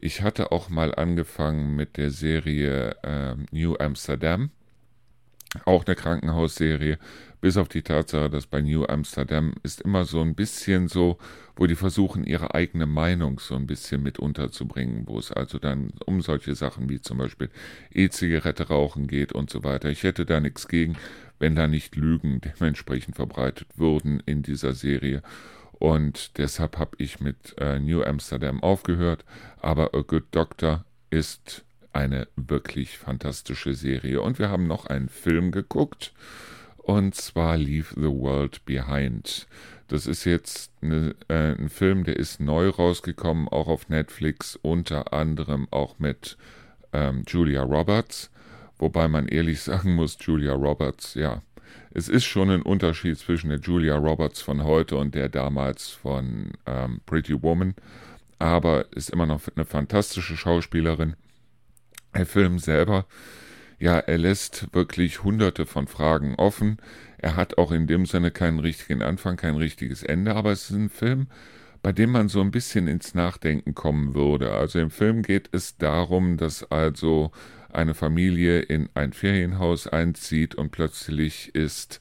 Ich 0.00 0.22
hatte 0.22 0.52
auch 0.52 0.68
mal 0.68 0.94
angefangen 0.94 1.76
mit 1.76 1.96
der 1.96 2.10
Serie 2.10 2.96
äh, 3.02 3.36
New 3.50 3.76
Amsterdam. 3.78 4.50
Auch 5.64 5.84
eine 5.86 5.94
Krankenhausserie, 5.94 6.98
bis 7.46 7.58
auf 7.58 7.68
die 7.68 7.82
Tatsache, 7.82 8.28
dass 8.28 8.44
bei 8.44 8.60
New 8.60 8.84
Amsterdam 8.86 9.54
ist 9.62 9.80
immer 9.82 10.04
so 10.04 10.20
ein 10.20 10.34
bisschen 10.34 10.88
so, 10.88 11.16
wo 11.54 11.68
die 11.68 11.76
versuchen, 11.76 12.24
ihre 12.24 12.56
eigene 12.56 12.86
Meinung 12.86 13.38
so 13.38 13.54
ein 13.54 13.68
bisschen 13.68 14.02
mit 14.02 14.18
unterzubringen, 14.18 15.06
wo 15.06 15.16
es 15.16 15.30
also 15.30 15.60
dann 15.60 15.92
um 16.06 16.22
solche 16.22 16.56
Sachen 16.56 16.88
wie 16.88 17.00
zum 17.00 17.18
Beispiel 17.18 17.48
E-Zigarette 17.92 18.66
rauchen 18.66 19.06
geht 19.06 19.32
und 19.32 19.48
so 19.48 19.62
weiter. 19.62 19.90
Ich 19.90 20.02
hätte 20.02 20.26
da 20.26 20.40
nichts 20.40 20.66
gegen, 20.66 20.96
wenn 21.38 21.54
da 21.54 21.68
nicht 21.68 21.94
Lügen 21.94 22.40
dementsprechend 22.40 23.14
verbreitet 23.14 23.68
würden 23.76 24.20
in 24.26 24.42
dieser 24.42 24.72
Serie. 24.72 25.22
Und 25.70 26.38
deshalb 26.38 26.78
habe 26.78 26.96
ich 26.98 27.20
mit 27.20 27.54
äh, 27.58 27.78
New 27.78 28.02
Amsterdam 28.02 28.60
aufgehört. 28.60 29.24
Aber 29.60 29.94
A 29.94 30.00
Good 30.00 30.24
Doctor 30.32 30.84
ist 31.10 31.64
eine 31.92 32.26
wirklich 32.34 32.98
fantastische 32.98 33.74
Serie. 33.74 34.20
Und 34.20 34.40
wir 34.40 34.48
haben 34.48 34.66
noch 34.66 34.86
einen 34.86 35.08
Film 35.08 35.52
geguckt. 35.52 36.12
Und 36.86 37.16
zwar 37.16 37.56
Leave 37.56 37.94
the 37.96 38.02
World 38.02 38.64
Behind. 38.64 39.48
Das 39.88 40.06
ist 40.06 40.24
jetzt 40.24 40.70
eine, 40.80 41.16
äh, 41.26 41.52
ein 41.58 41.68
Film, 41.68 42.04
der 42.04 42.14
ist 42.14 42.38
neu 42.38 42.68
rausgekommen, 42.68 43.48
auch 43.48 43.66
auf 43.66 43.88
Netflix, 43.88 44.56
unter 44.62 45.12
anderem 45.12 45.66
auch 45.72 45.98
mit 45.98 46.36
ähm, 46.92 47.24
Julia 47.26 47.64
Roberts, 47.64 48.30
wobei 48.78 49.08
man 49.08 49.26
ehrlich 49.26 49.60
sagen 49.62 49.96
muss, 49.96 50.16
Julia 50.20 50.52
Roberts, 50.52 51.14
ja, 51.14 51.42
es 51.92 52.08
ist 52.08 52.24
schon 52.24 52.50
ein 52.50 52.62
Unterschied 52.62 53.18
zwischen 53.18 53.50
der 53.50 53.58
Julia 53.58 53.96
Roberts 53.96 54.40
von 54.40 54.62
heute 54.62 54.96
und 54.96 55.16
der 55.16 55.28
damals 55.28 55.88
von 55.88 56.52
ähm, 56.66 57.00
Pretty 57.04 57.42
Woman, 57.42 57.74
aber 58.38 58.86
ist 58.92 59.10
immer 59.10 59.26
noch 59.26 59.40
eine 59.56 59.64
fantastische 59.64 60.36
Schauspielerin. 60.36 61.16
Der 62.14 62.26
Film 62.26 62.60
selber, 62.60 63.06
ja, 63.78 63.98
er 63.98 64.18
lässt 64.18 64.74
wirklich 64.74 65.22
hunderte 65.22 65.66
von 65.66 65.86
Fragen 65.86 66.34
offen. 66.36 66.78
Er 67.18 67.36
hat 67.36 67.58
auch 67.58 67.72
in 67.72 67.86
dem 67.86 68.06
Sinne 68.06 68.30
keinen 68.30 68.58
richtigen 68.58 69.02
Anfang, 69.02 69.36
kein 69.36 69.56
richtiges 69.56 70.02
Ende, 70.02 70.34
aber 70.34 70.52
es 70.52 70.70
ist 70.70 70.76
ein 70.76 70.88
Film, 70.88 71.26
bei 71.82 71.92
dem 71.92 72.10
man 72.10 72.28
so 72.28 72.40
ein 72.40 72.50
bisschen 72.50 72.88
ins 72.88 73.14
Nachdenken 73.14 73.74
kommen 73.74 74.14
würde. 74.14 74.52
Also 74.52 74.78
im 74.78 74.90
Film 74.90 75.22
geht 75.22 75.48
es 75.52 75.76
darum, 75.76 76.36
dass 76.36 76.70
also 76.70 77.32
eine 77.70 77.94
Familie 77.94 78.60
in 78.60 78.88
ein 78.94 79.12
Ferienhaus 79.12 79.86
einzieht 79.86 80.54
und 80.54 80.72
plötzlich 80.72 81.54
ist 81.54 82.00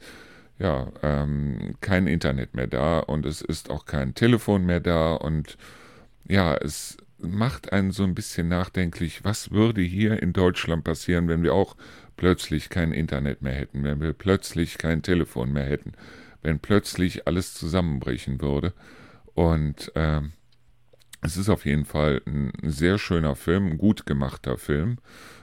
ja 0.57 0.91
ähm, 1.03 1.75
kein 1.81 2.07
Internet 2.07 2.53
mehr 2.53 2.67
da 2.67 2.99
und 2.99 3.25
es 3.25 3.41
ist 3.41 3.69
auch 3.69 3.85
kein 3.85 4.15
Telefon 4.15 4.65
mehr 4.65 4.79
da 4.79 5.13
und 5.13 5.57
ja, 6.27 6.55
es 6.55 6.97
macht 7.31 7.71
einen 7.73 7.91
so 7.91 8.03
ein 8.03 8.15
bisschen 8.15 8.47
nachdenklich, 8.47 9.23
was 9.23 9.51
würde 9.51 9.81
hier 9.81 10.21
in 10.21 10.33
Deutschland 10.33 10.83
passieren, 10.83 11.27
wenn 11.27 11.43
wir 11.43 11.53
auch 11.53 11.75
plötzlich 12.17 12.69
kein 12.69 12.91
Internet 12.91 13.41
mehr 13.41 13.53
hätten, 13.53 13.83
wenn 13.83 14.01
wir 14.01 14.13
plötzlich 14.13 14.77
kein 14.77 15.01
Telefon 15.01 15.51
mehr 15.51 15.65
hätten, 15.65 15.93
wenn 16.41 16.59
plötzlich 16.59 17.27
alles 17.27 17.53
zusammenbrechen 17.53 18.41
würde. 18.41 18.73
Und 19.33 19.91
ähm, 19.95 20.31
es 21.21 21.37
ist 21.37 21.49
auf 21.49 21.65
jeden 21.65 21.85
Fall 21.85 22.21
ein 22.25 22.51
sehr 22.63 22.97
schöner 22.97 23.35
Film, 23.35 23.67
ein 23.67 23.77
gut 23.77 24.05
gemachter 24.05 24.57
Film. 24.57 24.97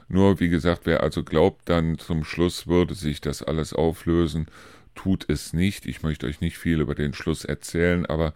Nur, 0.08 0.40
wie 0.40 0.48
gesagt, 0.48 0.82
wer 0.84 1.02
also 1.02 1.24
glaubt, 1.24 1.68
dann 1.68 1.98
zum 1.98 2.24
Schluss 2.24 2.66
würde 2.66 2.94
sich 2.94 3.20
das 3.20 3.42
alles 3.42 3.72
auflösen, 3.72 4.46
tut 4.94 5.24
es 5.28 5.52
nicht. 5.52 5.86
Ich 5.86 6.02
möchte 6.02 6.26
euch 6.26 6.40
nicht 6.40 6.58
viel 6.58 6.80
über 6.80 6.94
den 6.94 7.14
Schluss 7.14 7.44
erzählen, 7.44 8.06
aber 8.06 8.34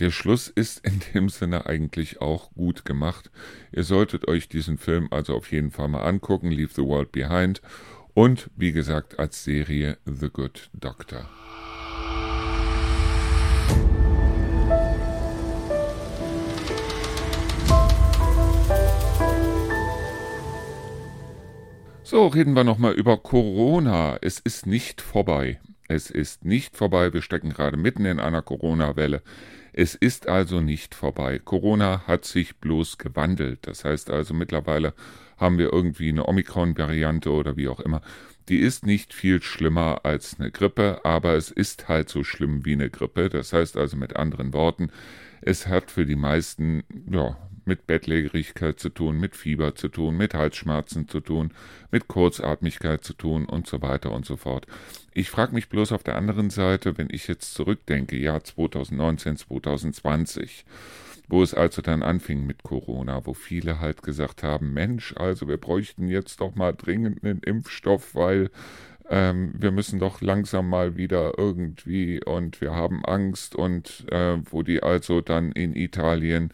der 0.00 0.10
Schluss 0.10 0.48
ist 0.48 0.84
in 0.86 1.02
dem 1.14 1.28
Sinne 1.28 1.66
eigentlich 1.66 2.22
auch 2.22 2.50
gut 2.54 2.86
gemacht. 2.86 3.30
Ihr 3.70 3.84
solltet 3.84 4.28
euch 4.28 4.48
diesen 4.48 4.78
Film 4.78 5.08
also 5.10 5.34
auf 5.34 5.52
jeden 5.52 5.70
Fall 5.70 5.88
mal 5.88 6.02
angucken, 6.02 6.50
Leave 6.50 6.72
the 6.74 6.82
World 6.82 7.12
Behind 7.12 7.60
und 8.14 8.50
wie 8.56 8.72
gesagt 8.72 9.18
als 9.18 9.44
Serie 9.44 9.98
The 10.06 10.30
Good 10.30 10.70
Doctor. 10.72 11.28
So, 22.02 22.26
reden 22.26 22.54
wir 22.54 22.64
nochmal 22.64 22.94
über 22.94 23.18
Corona. 23.18 24.18
Es 24.20 24.40
ist 24.40 24.66
nicht 24.66 25.00
vorbei. 25.00 25.60
Es 25.86 26.10
ist 26.10 26.44
nicht 26.44 26.76
vorbei. 26.76 27.12
Wir 27.12 27.22
stecken 27.22 27.50
gerade 27.50 27.76
mitten 27.76 28.04
in 28.04 28.18
einer 28.18 28.42
Corona-Welle. 28.42 29.22
Es 29.72 29.94
ist 29.94 30.28
also 30.28 30.60
nicht 30.60 30.94
vorbei. 30.94 31.38
Corona 31.38 32.06
hat 32.06 32.24
sich 32.24 32.56
bloß 32.56 32.98
gewandelt. 32.98 33.66
Das 33.66 33.84
heißt 33.84 34.10
also 34.10 34.34
mittlerweile 34.34 34.94
haben 35.36 35.58
wir 35.58 35.72
irgendwie 35.72 36.10
eine 36.10 36.26
Omikron-Variante 36.26 37.30
oder 37.30 37.56
wie 37.56 37.68
auch 37.68 37.80
immer. 37.80 38.02
Die 38.48 38.58
ist 38.58 38.84
nicht 38.84 39.14
viel 39.14 39.42
schlimmer 39.42 40.00
als 40.04 40.38
eine 40.38 40.50
Grippe, 40.50 41.00
aber 41.04 41.34
es 41.34 41.50
ist 41.50 41.88
halt 41.88 42.08
so 42.08 42.24
schlimm 42.24 42.64
wie 42.64 42.72
eine 42.72 42.90
Grippe. 42.90 43.28
Das 43.28 43.52
heißt 43.52 43.76
also 43.76 43.96
mit 43.96 44.16
anderen 44.16 44.52
Worten, 44.52 44.90
es 45.40 45.66
hat 45.66 45.90
für 45.90 46.04
die 46.04 46.16
meisten 46.16 46.82
ja, 47.10 47.36
mit 47.70 47.86
Bettlägerigkeit 47.86 48.80
zu 48.80 48.88
tun, 48.88 49.20
mit 49.20 49.36
Fieber 49.36 49.76
zu 49.76 49.86
tun, 49.86 50.16
mit 50.16 50.34
Halsschmerzen 50.34 51.06
zu 51.06 51.20
tun, 51.20 51.52
mit 51.92 52.08
Kurzatmigkeit 52.08 53.04
zu 53.04 53.14
tun 53.14 53.46
und 53.46 53.68
so 53.68 53.80
weiter 53.80 54.10
und 54.10 54.26
so 54.26 54.36
fort. 54.36 54.66
Ich 55.14 55.30
frage 55.30 55.54
mich 55.54 55.68
bloß 55.68 55.92
auf 55.92 56.02
der 56.02 56.16
anderen 56.16 56.50
Seite, 56.50 56.98
wenn 56.98 57.06
ich 57.12 57.28
jetzt 57.28 57.54
zurückdenke, 57.54 58.16
Jahr 58.16 58.42
2019, 58.42 59.36
2020, 59.36 60.64
wo 61.28 61.44
es 61.44 61.54
also 61.54 61.80
dann 61.80 62.02
anfing 62.02 62.44
mit 62.44 62.64
Corona, 62.64 63.24
wo 63.24 63.34
viele 63.34 63.78
halt 63.78 64.02
gesagt 64.02 64.42
haben, 64.42 64.72
Mensch, 64.72 65.14
also 65.16 65.46
wir 65.46 65.56
bräuchten 65.56 66.08
jetzt 66.08 66.40
doch 66.40 66.56
mal 66.56 66.72
dringend 66.72 67.22
einen 67.22 67.38
Impfstoff, 67.38 68.16
weil 68.16 68.50
ähm, 69.08 69.52
wir 69.56 69.70
müssen 69.70 70.00
doch 70.00 70.20
langsam 70.20 70.68
mal 70.68 70.96
wieder 70.96 71.34
irgendwie 71.38 72.20
und 72.24 72.60
wir 72.60 72.74
haben 72.74 73.04
Angst 73.04 73.54
und 73.54 74.06
äh, 74.10 74.38
wo 74.50 74.64
die 74.64 74.82
also 74.82 75.20
dann 75.20 75.52
in 75.52 75.76
Italien 75.76 76.52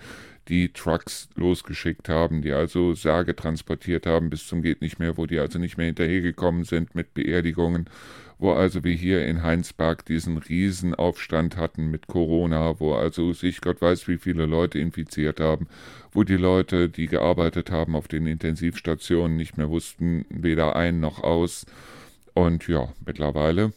die 0.48 0.72
Trucks 0.72 1.28
losgeschickt 1.34 2.08
haben, 2.08 2.42
die 2.42 2.52
also 2.52 2.94
Särge 2.94 3.34
transportiert 3.34 4.06
haben 4.06 4.30
bis 4.30 4.46
zum 4.46 4.62
geht 4.62 4.80
nicht 4.80 4.98
mehr, 4.98 5.16
wo 5.16 5.26
die 5.26 5.38
also 5.38 5.58
nicht 5.58 5.76
mehr 5.76 5.86
hinterhergekommen 5.86 6.64
sind 6.64 6.94
mit 6.94 7.14
Beerdigungen, 7.14 7.88
wo 8.38 8.52
also 8.52 8.84
wir 8.84 8.92
hier 8.92 9.26
in 9.26 9.42
Heinsberg 9.42 10.04
diesen 10.04 10.38
Riesenaufstand 10.38 11.56
hatten 11.56 11.90
mit 11.90 12.06
Corona, 12.06 12.78
wo 12.78 12.94
also 12.94 13.32
sich 13.32 13.60
Gott 13.60 13.80
weiß 13.80 14.08
wie 14.08 14.18
viele 14.18 14.46
Leute 14.46 14.78
infiziert 14.78 15.40
haben, 15.40 15.68
wo 16.12 16.22
die 16.22 16.36
Leute, 16.36 16.88
die 16.88 17.06
gearbeitet 17.06 17.70
haben 17.70 17.96
auf 17.96 18.08
den 18.08 18.26
Intensivstationen, 18.26 19.36
nicht 19.36 19.56
mehr 19.56 19.70
wussten, 19.70 20.26
weder 20.28 20.76
ein 20.76 21.00
noch 21.00 21.22
aus. 21.22 21.66
Und 22.34 22.68
ja, 22.68 22.92
mittlerweile 23.04 23.72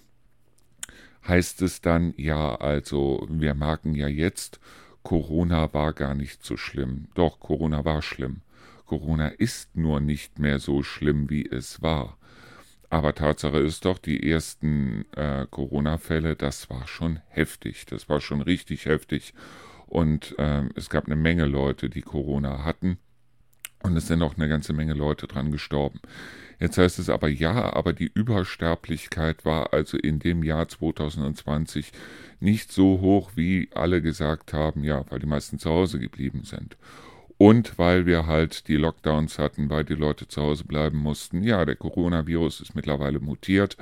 heißt 1.28 1.62
es 1.62 1.82
dann, 1.82 2.14
ja, 2.18 2.56
also 2.56 3.26
wir 3.30 3.54
merken 3.54 3.96
ja 3.96 4.08
jetzt, 4.08 4.60
Corona 5.04 5.74
war 5.74 5.94
gar 5.94 6.16
nicht 6.16 6.44
so 6.44 6.58
schlimm. 6.58 7.08
Doch, 7.14 7.40
Corona 7.40 7.86
war 7.86 8.02
schlimm. 8.02 8.42
Corona 8.86 9.28
ist 9.28 9.76
nur 9.76 10.00
nicht 10.00 10.40
mehr 10.40 10.60
so 10.60 10.84
schlimm, 10.84 11.30
wie 11.30 11.46
es 11.46 11.82
war. 11.82 12.18
Aber 12.90 13.14
Tatsache 13.14 13.60
ist 13.60 13.86
doch, 13.86 14.00
die 14.00 14.30
ersten 14.30 15.06
äh, 15.16 15.46
Corona-Fälle, 15.50 16.36
das 16.36 16.70
war 16.70 16.88
schon 16.88 17.20
heftig. 17.30 17.86
Das 17.86 18.10
war 18.10 18.20
schon 18.20 18.42
richtig 18.42 18.86
heftig. 18.86 19.34
Und 19.86 20.36
äh, 20.40 20.64
es 20.76 20.90
gab 20.90 21.06
eine 21.06 21.16
Menge 21.16 21.46
Leute, 21.46 21.90
die 21.90 22.02
Corona 22.02 22.64
hatten. 22.64 22.98
Und 23.84 23.96
es 23.96 24.08
sind 24.08 24.22
auch 24.22 24.36
eine 24.36 24.50
ganze 24.50 24.74
Menge 24.74 24.94
Leute 24.94 25.28
dran 25.28 25.52
gestorben. 25.52 26.00
Jetzt 26.60 26.78
heißt 26.78 27.00
es 27.00 27.10
aber 27.10 27.30
ja, 27.30 27.74
aber 27.74 27.94
die 27.94 28.12
Übersterblichkeit 28.14 29.46
war 29.46 29.74
also 29.74 29.98
in 29.98 30.20
dem 30.20 30.44
Jahr 30.44 30.68
2020 30.68 31.94
nicht 32.42 32.72
so 32.72 33.00
hoch, 33.00 33.32
wie 33.36 33.70
alle 33.74 34.02
gesagt 34.02 34.54
haben, 34.54 34.84
ja, 34.84 35.06
weil 35.10 35.20
die 35.20 35.26
meisten 35.26 35.60
zu 35.60 35.70
Hause 35.70 36.00
geblieben 36.00 36.44
sind. 36.44 36.76
Und 37.38 37.80
weil 37.80 38.06
wir 38.06 38.28
halt 38.28 38.68
die 38.68 38.76
Lockdowns 38.76 39.40
hatten, 39.40 39.70
weil 39.70 39.86
die 39.86 39.94
Leute 39.96 40.28
zu 40.28 40.42
Hause 40.42 40.66
bleiben 40.66 40.98
mussten. 40.98 41.42
Ja, 41.42 41.64
der 41.64 41.78
Coronavirus 41.78 42.60
ist 42.60 42.76
mittlerweile 42.76 43.22
mutiert 43.22 43.78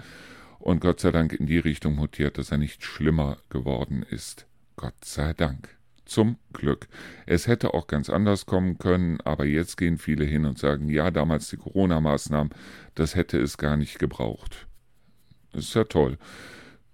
und 0.60 0.80
Gott 0.80 1.00
sei 1.00 1.10
Dank 1.10 1.34
in 1.34 1.48
die 1.48 1.58
Richtung 1.58 1.96
mutiert, 1.96 2.38
dass 2.38 2.52
er 2.52 2.60
nicht 2.60 2.84
schlimmer 2.84 3.38
geworden 3.50 4.06
ist. 4.08 4.46
Gott 4.76 5.04
sei 5.04 5.34
Dank. 5.34 5.77
Zum 6.08 6.38
Glück. 6.54 6.88
Es 7.26 7.48
hätte 7.48 7.74
auch 7.74 7.88
ganz 7.88 8.10
anders 8.10 8.46
kommen 8.46 8.78
können, 8.78 9.20
aber 9.22 9.46
jetzt 9.46 9.78
gehen 9.78 9.98
viele 9.98 10.26
hin 10.26 10.46
und 10.46 10.58
sagen, 10.58 10.90
ja, 10.90 11.12
damals 11.12 11.50
die 11.50 11.58
Corona-Maßnahmen, 11.58 12.54
das 12.96 13.16
hätte 13.16 13.40
es 13.40 13.58
gar 13.58 13.78
nicht 13.78 14.00
gebraucht. 14.00 14.68
Ist 15.54 15.76
ja 15.76 15.84
toll. 15.84 16.18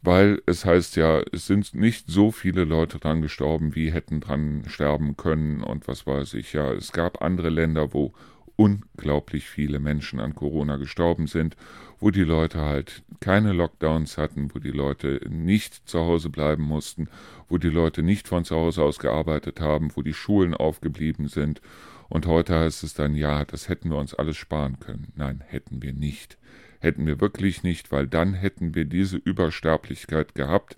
Weil 0.01 0.41
es 0.47 0.65
heißt 0.65 0.97
ja, 0.97 1.21
es 1.31 1.47
sind 1.47 1.73
nicht 1.75 2.07
so 2.07 2.31
viele 2.31 2.65
Leute 2.65 2.99
dran 2.99 3.21
gestorben, 3.21 3.75
wie 3.75 3.91
hätten 3.91 4.19
dran 4.19 4.63
sterben 4.67 5.15
können 5.15 5.63
und 5.63 5.87
was 5.87 6.05
weiß 6.05 6.33
ich. 6.33 6.51
Ja, 6.53 6.73
es 6.73 6.91
gab 6.91 7.21
andere 7.21 7.49
Länder, 7.49 7.93
wo 7.93 8.13
unglaublich 8.55 9.49
viele 9.49 9.79
Menschen 9.79 10.19
an 10.19 10.35
Corona 10.35 10.77
gestorben 10.77 11.27
sind, 11.27 11.55
wo 11.99 12.11
die 12.11 12.23
Leute 12.23 12.61
halt 12.61 13.03
keine 13.19 13.53
Lockdowns 13.53 14.17
hatten, 14.17 14.53
wo 14.53 14.59
die 14.59 14.71
Leute 14.71 15.21
nicht 15.29 15.87
zu 15.87 15.99
Hause 15.99 16.29
bleiben 16.29 16.63
mussten, 16.63 17.07
wo 17.49 17.57
die 17.57 17.69
Leute 17.69 18.03
nicht 18.03 18.27
von 18.27 18.45
zu 18.45 18.55
Hause 18.55 18.83
aus 18.83 18.99
gearbeitet 18.99 19.59
haben, 19.59 19.91
wo 19.95 20.01
die 20.01 20.13
Schulen 20.13 20.53
aufgeblieben 20.53 21.27
sind. 21.27 21.61
Und 22.09 22.27
heute 22.27 22.59
heißt 22.59 22.83
es 22.83 22.93
dann, 22.93 23.15
ja, 23.15 23.45
das 23.45 23.69
hätten 23.69 23.89
wir 23.89 23.97
uns 23.97 24.13
alles 24.13 24.37
sparen 24.37 24.79
können. 24.79 25.13
Nein, 25.15 25.41
hätten 25.47 25.81
wir 25.81 25.93
nicht. 25.93 26.37
Hätten 26.79 27.07
wir 27.07 27.21
wirklich 27.21 27.63
nicht, 27.63 27.91
weil 27.91 28.07
dann 28.07 28.33
hätten 28.33 28.75
wir 28.75 28.85
diese 28.85 29.17
Übersterblichkeit 29.17 30.35
gehabt. 30.35 30.77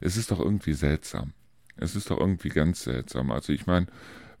Es 0.00 0.16
ist 0.16 0.30
doch 0.30 0.40
irgendwie 0.40 0.72
seltsam. 0.72 1.34
Es 1.76 1.94
ist 1.94 2.10
doch 2.10 2.18
irgendwie 2.18 2.48
ganz 2.48 2.82
seltsam. 2.84 3.30
Also 3.30 3.52
ich 3.52 3.66
meine, 3.66 3.86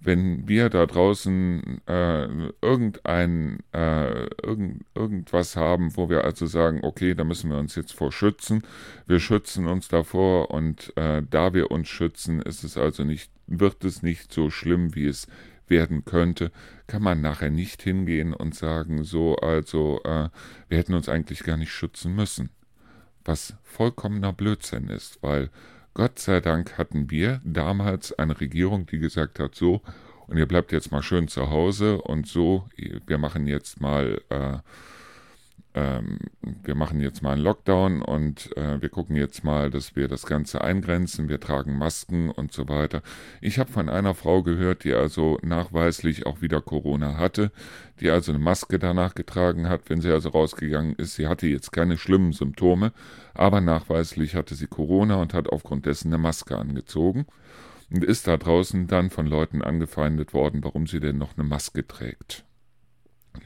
wenn 0.04 0.48
wir 0.48 0.68
da 0.68 0.86
draußen 0.86 1.80
äh, 1.86 2.28
irgendein 2.60 3.60
äh, 3.72 4.26
irgend, 4.42 4.84
irgendwas 4.94 5.56
haben, 5.56 5.96
wo 5.96 6.08
wir 6.10 6.24
also 6.24 6.46
sagen, 6.46 6.80
okay, 6.82 7.14
da 7.14 7.24
müssen 7.24 7.50
wir 7.50 7.58
uns 7.58 7.74
jetzt 7.76 7.92
vor 7.92 8.10
schützen, 8.10 8.62
wir 9.06 9.20
schützen 9.20 9.66
uns 9.66 9.88
davor 9.88 10.50
und 10.50 10.92
äh, 10.96 11.22
da 11.28 11.54
wir 11.54 11.70
uns 11.70 11.88
schützen, 11.88 12.42
ist 12.42 12.64
es 12.64 12.76
also 12.76 13.04
nicht, 13.04 13.30
wird 13.46 13.84
es 13.84 14.02
nicht 14.02 14.32
so 14.32 14.50
schlimm, 14.50 14.94
wie 14.94 15.06
es 15.06 15.28
werden 15.68 16.04
könnte, 16.04 16.50
kann 16.86 17.02
man 17.02 17.20
nachher 17.20 17.50
nicht 17.50 17.82
hingehen 17.82 18.34
und 18.34 18.54
sagen, 18.54 19.04
so, 19.04 19.36
also, 19.36 20.00
äh, 20.04 20.28
wir 20.68 20.78
hätten 20.78 20.94
uns 20.94 21.08
eigentlich 21.08 21.44
gar 21.44 21.56
nicht 21.56 21.72
schützen 21.72 22.14
müssen. 22.14 22.50
Was 23.24 23.54
vollkommener 23.62 24.32
Blödsinn 24.32 24.88
ist, 24.88 25.22
weil 25.22 25.50
Gott 25.94 26.18
sei 26.18 26.40
Dank 26.40 26.78
hatten 26.78 27.10
wir 27.10 27.40
damals 27.44 28.18
eine 28.18 28.40
Regierung, 28.40 28.86
die 28.86 28.98
gesagt 28.98 29.38
hat, 29.38 29.54
so, 29.54 29.82
und 30.26 30.38
ihr 30.38 30.46
bleibt 30.46 30.72
jetzt 30.72 30.90
mal 30.90 31.02
schön 31.02 31.28
zu 31.28 31.50
Hause 31.50 32.00
und 32.00 32.26
so, 32.26 32.66
wir 33.06 33.18
machen 33.18 33.46
jetzt 33.46 33.80
mal 33.80 34.22
äh, 34.30 34.58
ähm, 35.74 36.18
wir 36.64 36.74
machen 36.74 37.00
jetzt 37.00 37.22
mal 37.22 37.32
einen 37.32 37.42
Lockdown 37.42 38.02
und 38.02 38.54
äh, 38.58 38.82
wir 38.82 38.90
gucken 38.90 39.16
jetzt 39.16 39.42
mal, 39.42 39.70
dass 39.70 39.96
wir 39.96 40.06
das 40.06 40.26
Ganze 40.26 40.60
eingrenzen, 40.60 41.30
wir 41.30 41.40
tragen 41.40 41.78
Masken 41.78 42.30
und 42.30 42.52
so 42.52 42.68
weiter. 42.68 43.02
Ich 43.40 43.58
habe 43.58 43.72
von 43.72 43.88
einer 43.88 44.14
Frau 44.14 44.42
gehört, 44.42 44.84
die 44.84 44.92
also 44.92 45.38
nachweislich 45.42 46.26
auch 46.26 46.42
wieder 46.42 46.60
Corona 46.60 47.16
hatte, 47.16 47.52
die 48.00 48.10
also 48.10 48.32
eine 48.32 48.38
Maske 48.38 48.78
danach 48.78 49.14
getragen 49.14 49.68
hat, 49.68 49.88
wenn 49.88 50.02
sie 50.02 50.10
also 50.10 50.28
rausgegangen 50.28 50.94
ist. 50.96 51.14
Sie 51.14 51.26
hatte 51.26 51.46
jetzt 51.46 51.72
keine 51.72 51.96
schlimmen 51.96 52.32
Symptome, 52.32 52.92
aber 53.32 53.62
nachweislich 53.62 54.34
hatte 54.34 54.54
sie 54.54 54.66
Corona 54.66 55.16
und 55.16 55.32
hat 55.32 55.48
aufgrund 55.48 55.86
dessen 55.86 56.08
eine 56.08 56.18
Maske 56.18 56.58
angezogen 56.58 57.26
und 57.90 58.04
ist 58.04 58.26
da 58.26 58.36
draußen 58.36 58.88
dann 58.88 59.08
von 59.08 59.26
Leuten 59.26 59.62
angefeindet 59.62 60.34
worden, 60.34 60.62
warum 60.64 60.86
sie 60.86 61.00
denn 61.00 61.16
noch 61.16 61.38
eine 61.38 61.48
Maske 61.48 61.86
trägt. 61.86 62.44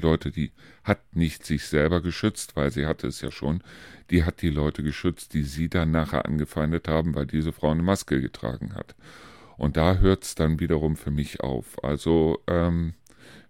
Leute, 0.01 0.31
die 0.31 0.53
hat 0.85 1.01
nicht 1.15 1.45
sich 1.45 1.65
selber 1.65 2.01
geschützt, 2.01 2.57
weil 2.57 2.71
sie 2.71 2.87
hatte 2.87 3.07
es 3.07 3.21
ja 3.21 3.31
schon, 3.31 3.63
die 4.11 4.25
hat 4.25 4.43
die 4.43 4.51
Leute 4.51 4.83
geschützt, 4.83 5.35
die 5.35 5.43
sie 5.43 5.69
dann 5.69 5.91
nachher 5.91 6.27
angefeindet 6.27 6.89
haben, 6.89 7.15
weil 7.15 7.27
diese 7.27 7.53
Frau 7.53 7.71
eine 7.71 7.83
Maske 7.83 8.21
getragen 8.21 8.75
hat. 8.75 8.95
Und 9.57 9.77
da 9.77 9.97
hört 9.97 10.25
es 10.25 10.35
dann 10.35 10.61
wiederum 10.61 10.97
für 10.97 11.11
mich 11.11 11.41
auf. 11.41 11.83
Also, 11.83 12.43
ähm, 12.47 12.95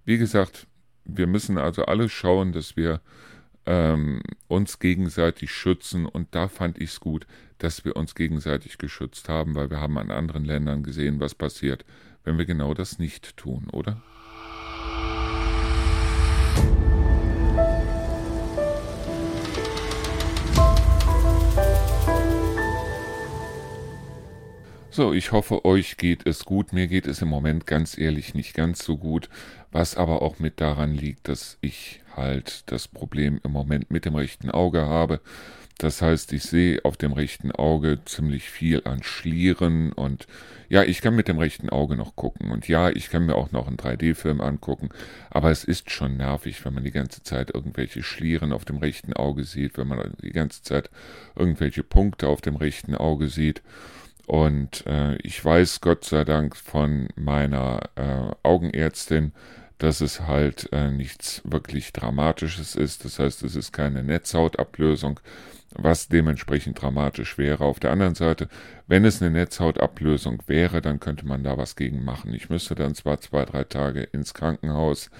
wie 0.05 0.19
gesagt, 0.19 0.66
wir 1.05 1.26
müssen 1.26 1.59
also 1.59 1.85
alle 1.85 2.09
schauen, 2.09 2.52
dass 2.52 2.76
wir 2.76 3.00
ähm, 3.66 4.23
uns 4.47 4.78
gegenseitig 4.78 5.50
schützen. 5.50 6.07
Und 6.07 6.35
da 6.35 6.49
fand 6.49 6.78
ich 6.78 6.90
es 6.90 7.00
gut, 7.00 7.26
dass 7.59 7.85
wir 7.85 7.97
uns 7.97 8.14
gegenseitig 8.14 8.78
geschützt 8.78 9.28
haben, 9.28 9.55
weil 9.55 9.71
wir 9.71 9.81
haben 9.81 9.99
an 9.99 10.11
anderen 10.11 10.45
Ländern 10.45 10.83
gesehen, 10.83 11.21
was 11.21 11.35
passiert, 11.35 11.85
wenn 12.25 12.38
wir 12.38 12.45
genau 12.45 12.75
das 12.75 12.99
nicht 12.99 13.37
tun, 13.37 13.69
oder? 13.73 14.02
So, 24.96 25.12
ich 25.12 25.30
hoffe, 25.30 25.66
euch 25.66 25.98
geht 25.98 26.26
es 26.26 26.46
gut. 26.46 26.72
Mir 26.72 26.86
geht 26.86 27.06
es 27.06 27.20
im 27.20 27.28
Moment 27.28 27.66
ganz 27.66 27.98
ehrlich 27.98 28.32
nicht 28.32 28.54
ganz 28.54 28.82
so 28.82 28.96
gut, 28.96 29.28
was 29.70 29.94
aber 29.94 30.22
auch 30.22 30.38
mit 30.38 30.58
daran 30.58 30.94
liegt, 30.94 31.28
dass 31.28 31.58
ich 31.60 32.00
halt 32.16 32.62
das 32.72 32.88
Problem 32.88 33.38
im 33.44 33.52
Moment 33.52 33.90
mit 33.90 34.06
dem 34.06 34.14
rechten 34.14 34.50
Auge 34.50 34.86
habe. 34.86 35.20
Das 35.76 36.00
heißt, 36.00 36.32
ich 36.32 36.44
sehe 36.44 36.82
auf 36.82 36.96
dem 36.96 37.12
rechten 37.12 37.52
Auge 37.52 37.98
ziemlich 38.06 38.48
viel 38.48 38.84
an 38.86 39.02
Schlieren 39.02 39.92
und 39.92 40.26
ja, 40.70 40.82
ich 40.82 41.02
kann 41.02 41.14
mit 41.14 41.28
dem 41.28 41.36
rechten 41.36 41.68
Auge 41.68 41.94
noch 41.94 42.16
gucken 42.16 42.50
und 42.50 42.66
ja, 42.66 42.88
ich 42.88 43.10
kann 43.10 43.26
mir 43.26 43.34
auch 43.34 43.52
noch 43.52 43.66
einen 43.66 43.76
3D-Film 43.76 44.40
angucken, 44.40 44.88
aber 45.28 45.50
es 45.50 45.62
ist 45.62 45.90
schon 45.90 46.16
nervig, 46.16 46.64
wenn 46.64 46.72
man 46.72 46.84
die 46.84 46.90
ganze 46.90 47.22
Zeit 47.22 47.54
irgendwelche 47.54 48.02
Schlieren 48.02 48.50
auf 48.50 48.64
dem 48.64 48.78
rechten 48.78 49.12
Auge 49.12 49.44
sieht, 49.44 49.76
wenn 49.76 49.88
man 49.88 50.14
die 50.22 50.32
ganze 50.32 50.62
Zeit 50.62 50.88
irgendwelche 51.34 51.82
Punkte 51.82 52.28
auf 52.28 52.40
dem 52.40 52.56
rechten 52.56 52.94
Auge 52.94 53.28
sieht. 53.28 53.60
Und 54.26 54.85
äh, 54.87 55.16
ich 55.23 55.42
weiß 55.42 55.80
Gott 55.80 56.04
sei 56.04 56.25
Dank 56.25 56.56
von 56.56 57.09
meiner 57.14 57.80
äh, 57.95 58.35
Augenärztin, 58.42 59.33
dass 59.78 60.00
es 60.00 60.21
halt 60.23 60.68
äh, 60.73 60.90
nichts 60.90 61.42
wirklich 61.45 61.92
Dramatisches 61.92 62.75
ist. 62.75 63.04
Das 63.04 63.18
heißt, 63.21 63.45
es 63.45 63.54
ist 63.54 63.73
keine 63.73 64.02
Netzhautablösung, 64.02 65.21
was 65.75 66.09
dementsprechend 66.09 66.80
dramatisch 66.80 67.38
wäre. 67.38 67.64
Auf 67.64 67.78
der 67.78 67.92
anderen 67.92 68.16
Seite, 68.16 68.49
wenn 68.88 69.04
es 69.04 69.23
eine 69.23 69.30
Netzhautablösung 69.30 70.42
wäre, 70.47 70.80
dann 70.80 70.99
könnte 70.99 71.26
man 71.26 71.45
da 71.45 71.56
was 71.56 71.76
gegen 71.76 72.04
machen. 72.04 72.35
Ich 72.35 72.50
müsste 72.50 72.75
dann 72.75 72.95
zwar 72.95 73.21
zwei, 73.21 73.45
drei 73.45 73.62
Tage 73.64 74.02
ins 74.02 74.35
Krankenhaus, 74.35 75.11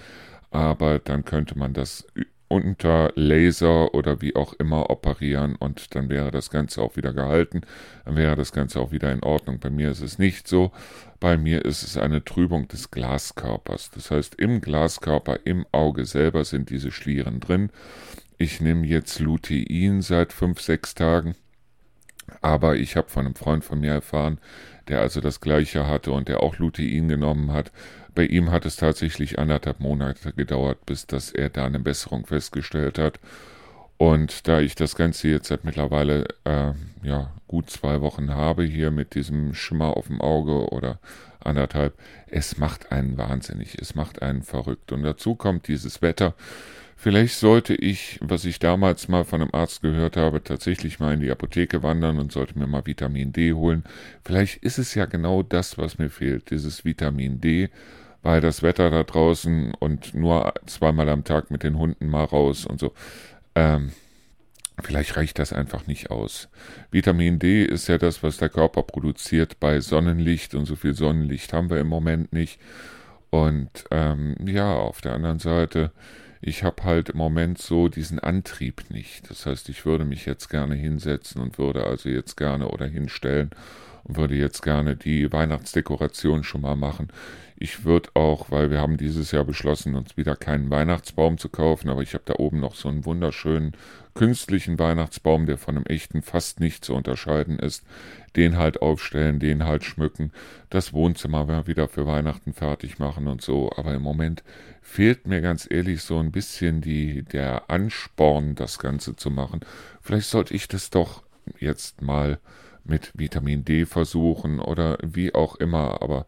aber 0.51 0.99
dann 0.99 1.23
könnte 1.23 1.57
man 1.57 1.73
das 1.73 2.05
unter 2.47 3.11
Laser 3.15 3.93
oder 3.93 4.21
wie 4.21 4.35
auch 4.35 4.53
immer 4.53 4.89
operieren 4.89 5.55
und 5.55 5.95
dann 5.95 6.09
wäre 6.09 6.31
das 6.31 6.49
Ganze 6.49 6.81
auch 6.81 6.95
wieder 6.95 7.13
gehalten, 7.13 7.61
dann 8.05 8.15
wäre 8.15 8.35
das 8.35 8.51
Ganze 8.51 8.79
auch 8.79 8.91
wieder 8.91 9.11
in 9.11 9.23
Ordnung. 9.23 9.59
Bei 9.59 9.69
mir 9.69 9.91
ist 9.91 10.01
es 10.01 10.17
nicht 10.17 10.47
so. 10.47 10.71
Bei 11.19 11.37
mir 11.37 11.65
ist 11.65 11.83
es 11.83 11.97
eine 11.97 12.23
Trübung 12.23 12.67
des 12.67 12.91
Glaskörpers. 12.91 13.91
Das 13.91 14.11
heißt, 14.11 14.35
im 14.35 14.61
Glaskörper, 14.61 15.39
im 15.45 15.65
Auge 15.71 16.05
selber 16.05 16.45
sind 16.45 16.69
diese 16.69 16.91
Schlieren 16.91 17.39
drin. 17.39 17.69
Ich 18.37 18.61
nehme 18.61 18.85
jetzt 18.85 19.19
Lutein 19.19 20.01
seit 20.01 20.31
fünf, 20.31 20.61
sechs 20.61 20.93
Tagen. 20.93 21.35
Aber 22.41 22.75
ich 22.75 22.95
habe 22.95 23.09
von 23.09 23.25
einem 23.25 23.35
Freund 23.35 23.63
von 23.63 23.79
mir 23.79 23.93
erfahren, 23.93 24.39
der 24.87 25.01
also 25.01 25.21
das 25.21 25.41
gleiche 25.41 25.87
hatte 25.87 26.11
und 26.11 26.27
der 26.27 26.43
auch 26.43 26.59
Lutein 26.59 27.07
genommen 27.07 27.51
hat, 27.51 27.71
bei 28.17 28.25
ihm 28.25 28.49
hat 28.49 28.65
es 28.65 28.77
tatsächlich 28.77 29.37
anderthalb 29.37 29.79
Monate 29.79 30.33
gedauert, 30.33 30.87
bis 30.87 31.05
dass 31.05 31.29
er 31.29 31.51
da 31.51 31.65
eine 31.65 31.79
Besserung 31.79 32.25
festgestellt 32.25 32.97
hat. 32.97 33.19
Und 33.97 34.47
da 34.47 34.59
ich 34.59 34.73
das 34.73 34.95
Ganze 34.95 35.27
jetzt 35.27 35.49
seit 35.49 35.63
mittlerweile 35.63 36.25
äh, 36.43 36.73
ja, 37.03 37.31
gut 37.47 37.69
zwei 37.69 38.01
Wochen 38.01 38.33
habe, 38.33 38.63
hier 38.63 38.89
mit 38.89 39.13
diesem 39.13 39.53
Schimmer 39.53 39.95
auf 39.95 40.07
dem 40.07 40.19
Auge 40.19 40.71
oder 40.71 40.99
anderthalb, 41.39 41.93
es 42.25 42.57
macht 42.57 42.91
einen 42.91 43.19
wahnsinnig, 43.19 43.77
es 43.79 43.93
macht 43.93 44.23
einen 44.23 44.41
verrückt. 44.41 44.91
Und 44.91 45.03
dazu 45.03 45.35
kommt 45.35 45.67
dieses 45.67 46.01
Wetter. 46.01 46.33
Vielleicht 46.95 47.35
sollte 47.35 47.75
ich, 47.75 48.17
was 48.19 48.45
ich 48.45 48.57
damals 48.57 49.07
mal 49.09 49.25
von 49.25 49.43
einem 49.43 49.53
Arzt 49.53 49.83
gehört 49.83 50.17
habe, 50.17 50.43
tatsächlich 50.43 50.99
mal 50.99 51.13
in 51.13 51.19
die 51.19 51.29
Apotheke 51.29 51.83
wandern 51.83 52.17
und 52.17 52.31
sollte 52.31 52.57
mir 52.57 52.65
mal 52.65 52.87
Vitamin 52.87 53.31
D 53.31 53.53
holen. 53.53 53.83
Vielleicht 54.25 54.63
ist 54.63 54.79
es 54.79 54.95
ja 54.95 55.05
genau 55.05 55.43
das, 55.43 55.77
was 55.77 55.99
mir 55.99 56.09
fehlt, 56.09 56.49
dieses 56.49 56.83
Vitamin 56.83 57.39
D 57.39 57.69
weil 58.27 58.41
das 58.41 58.61
Wetter 58.61 58.89
da 58.89 59.03
draußen 59.03 59.73
und 59.75 60.13
nur 60.13 60.53
zweimal 60.65 61.07
am 61.07 61.23
Tag 61.23 61.49
mit 61.49 61.63
den 61.63 61.77
Hunden 61.77 62.09
mal 62.09 62.25
raus 62.25 62.65
und 62.65 62.77
so. 62.77 62.91
Ähm, 63.55 63.93
vielleicht 64.83 65.15
reicht 65.15 65.39
das 65.39 65.53
einfach 65.53 65.87
nicht 65.87 66.11
aus. 66.11 66.49
Vitamin 66.91 67.39
D 67.39 67.63
ist 67.63 67.87
ja 67.87 67.97
das, 67.97 68.23
was 68.23 68.35
der 68.35 68.49
Körper 68.49 68.83
produziert 68.83 69.61
bei 69.61 69.79
Sonnenlicht 69.79 70.55
und 70.55 70.65
so 70.65 70.75
viel 70.75 70.93
Sonnenlicht 70.93 71.53
haben 71.53 71.69
wir 71.69 71.79
im 71.79 71.87
Moment 71.87 72.33
nicht. 72.33 72.59
Und 73.29 73.85
ähm, 73.91 74.35
ja, 74.45 74.73
auf 74.75 74.99
der 74.99 75.13
anderen 75.13 75.39
Seite, 75.39 75.93
ich 76.41 76.65
habe 76.65 76.83
halt 76.83 77.11
im 77.11 77.17
Moment 77.19 77.59
so 77.59 77.87
diesen 77.87 78.19
Antrieb 78.19 78.89
nicht. 78.89 79.29
Das 79.29 79.45
heißt, 79.45 79.69
ich 79.69 79.85
würde 79.85 80.03
mich 80.03 80.25
jetzt 80.25 80.49
gerne 80.49 80.75
hinsetzen 80.75 81.41
und 81.41 81.57
würde 81.57 81.85
also 81.85 82.09
jetzt 82.09 82.35
gerne 82.35 82.67
oder 82.67 82.87
hinstellen 82.87 83.51
und 84.07 84.17
würde 84.17 84.35
jetzt 84.35 84.61
gerne 84.61 84.95
die 84.95 85.31
Weihnachtsdekoration 85.31 86.43
schon 86.43 86.61
mal 86.61 86.75
machen. 86.75 87.09
Ich 87.59 87.85
würde 87.85 88.11
auch, 88.13 88.51
weil 88.51 88.69
wir 88.69 88.79
haben 88.79 88.97
dieses 88.97 89.31
Jahr 89.31 89.43
beschlossen, 89.43 89.95
uns 89.95 90.15
wieder 90.15 90.35
keinen 90.35 90.69
Weihnachtsbaum 90.69 91.39
zu 91.39 91.49
kaufen, 91.49 91.89
aber 91.89 92.03
ich 92.03 92.13
habe 92.13 92.23
da 92.25 92.35
oben 92.37 92.59
noch 92.59 92.75
so 92.75 92.87
einen 92.87 93.03
wunderschönen 93.03 93.73
künstlichen 94.13 94.77
Weihnachtsbaum, 94.77 95.47
der 95.47 95.57
von 95.57 95.75
einem 95.75 95.85
echten 95.87 96.21
fast 96.21 96.59
nicht 96.59 96.85
zu 96.85 96.93
unterscheiden 96.93 97.57
ist. 97.57 97.83
Den 98.35 98.57
halt 98.57 98.83
aufstellen, 98.83 99.39
den 99.39 99.63
halt 99.63 99.83
schmücken, 99.83 100.31
das 100.69 100.93
Wohnzimmer 100.93 101.65
wieder 101.65 101.87
für 101.87 102.05
Weihnachten 102.05 102.53
fertig 102.53 102.99
machen 102.99 103.27
und 103.27 103.41
so. 103.41 103.71
Aber 103.75 103.95
im 103.95 104.03
Moment 104.03 104.43
fehlt 104.83 105.25
mir 105.25 105.41
ganz 105.41 105.67
ehrlich 105.67 106.03
so 106.03 106.19
ein 106.19 106.31
bisschen 106.31 106.81
die, 106.81 107.23
der 107.23 107.71
Ansporn, 107.71 108.53
das 108.53 108.77
Ganze 108.77 109.15
zu 109.15 109.31
machen. 109.31 109.61
Vielleicht 110.01 110.29
sollte 110.29 110.53
ich 110.53 110.67
das 110.67 110.91
doch 110.91 111.23
jetzt 111.59 112.03
mal 112.03 112.39
mit 112.89 113.11
Vitamin 113.15 113.65
D 113.65 113.85
versuchen 113.85 114.59
oder 114.59 114.97
wie 115.03 115.33
auch 115.33 115.55
immer, 115.55 116.01
aber 116.01 116.25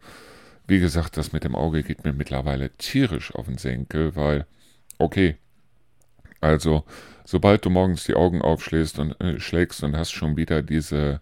wie 0.66 0.78
gesagt, 0.78 1.16
das 1.16 1.32
mit 1.32 1.44
dem 1.44 1.56
Auge 1.56 1.82
geht 1.82 2.04
mir 2.04 2.12
mittlerweile 2.12 2.70
tierisch 2.76 3.34
auf 3.34 3.46
den 3.46 3.58
Senkel, 3.58 4.14
weil, 4.14 4.46
okay, 4.98 5.36
also, 6.40 6.84
sobald 7.24 7.64
du 7.64 7.70
morgens 7.70 8.04
die 8.04 8.14
Augen 8.14 8.40
aufschlägst 8.40 8.98
und 8.98 9.20
äh, 9.20 9.40
schlägst 9.40 9.82
und 9.82 9.96
hast 9.96 10.12
schon 10.12 10.36
wieder 10.36 10.62
diese 10.62 11.20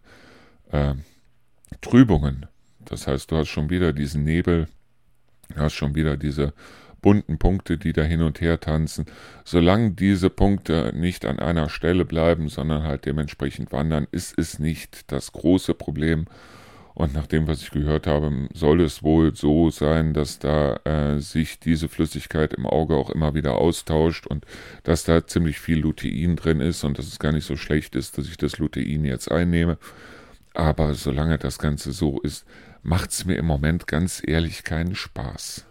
äh, 0.70 0.94
Trübungen, 1.80 2.46
das 2.80 3.06
heißt, 3.06 3.30
du 3.30 3.36
hast 3.36 3.48
schon 3.48 3.70
wieder 3.70 3.92
diesen 3.92 4.24
Nebel, 4.24 4.68
hast 5.56 5.74
schon 5.74 5.94
wieder 5.94 6.16
diese 6.16 6.52
bunten 7.00 7.38
Punkte, 7.38 7.78
die 7.78 7.92
da 7.92 8.02
hin 8.02 8.22
und 8.22 8.40
her 8.40 8.60
tanzen. 8.60 9.06
Solange 9.44 9.92
diese 9.92 10.30
Punkte 10.30 10.92
nicht 10.94 11.24
an 11.24 11.38
einer 11.38 11.68
Stelle 11.68 12.04
bleiben, 12.04 12.48
sondern 12.48 12.82
halt 12.82 13.06
dementsprechend 13.06 13.72
wandern, 13.72 14.06
ist 14.10 14.38
es 14.38 14.58
nicht 14.58 15.10
das 15.12 15.32
große 15.32 15.74
Problem. 15.74 16.26
Und 16.98 17.14
nach 17.14 17.28
dem, 17.28 17.46
was 17.46 17.62
ich 17.62 17.70
gehört 17.70 18.08
habe, 18.08 18.48
soll 18.52 18.80
es 18.80 19.04
wohl 19.04 19.32
so 19.32 19.70
sein, 19.70 20.14
dass 20.14 20.40
da 20.40 20.80
äh, 20.82 21.20
sich 21.20 21.60
diese 21.60 21.88
Flüssigkeit 21.88 22.54
im 22.54 22.66
Auge 22.66 22.96
auch 22.96 23.10
immer 23.10 23.34
wieder 23.34 23.54
austauscht 23.54 24.26
und 24.26 24.44
dass 24.82 25.04
da 25.04 25.24
ziemlich 25.24 25.60
viel 25.60 25.78
Lutein 25.78 26.34
drin 26.34 26.60
ist 26.60 26.82
und 26.82 26.98
dass 26.98 27.06
es 27.06 27.20
gar 27.20 27.30
nicht 27.30 27.46
so 27.46 27.54
schlecht 27.54 27.94
ist, 27.94 28.18
dass 28.18 28.26
ich 28.26 28.36
das 28.36 28.58
Lutein 28.58 29.04
jetzt 29.04 29.30
einnehme. 29.30 29.78
Aber 30.54 30.94
solange 30.94 31.38
das 31.38 31.60
Ganze 31.60 31.92
so 31.92 32.20
ist, 32.20 32.44
macht 32.82 33.10
es 33.10 33.24
mir 33.24 33.36
im 33.36 33.46
Moment 33.46 33.86
ganz 33.86 34.20
ehrlich 34.26 34.64
keinen 34.64 34.96
Spaß. 34.96 35.67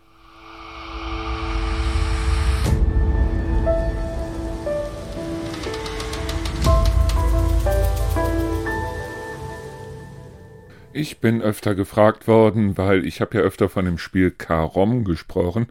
Ich 10.97 11.19
bin 11.19 11.43
öfter 11.43 11.75
gefragt 11.75 12.27
worden, 12.27 12.75
weil 12.75 13.05
ich 13.05 13.21
habe 13.21 13.37
ja 13.37 13.43
öfter 13.43 13.69
von 13.69 13.85
dem 13.85 13.99
Spiel 13.99 14.31
Karom 14.31 15.03
gesprochen, 15.03 15.67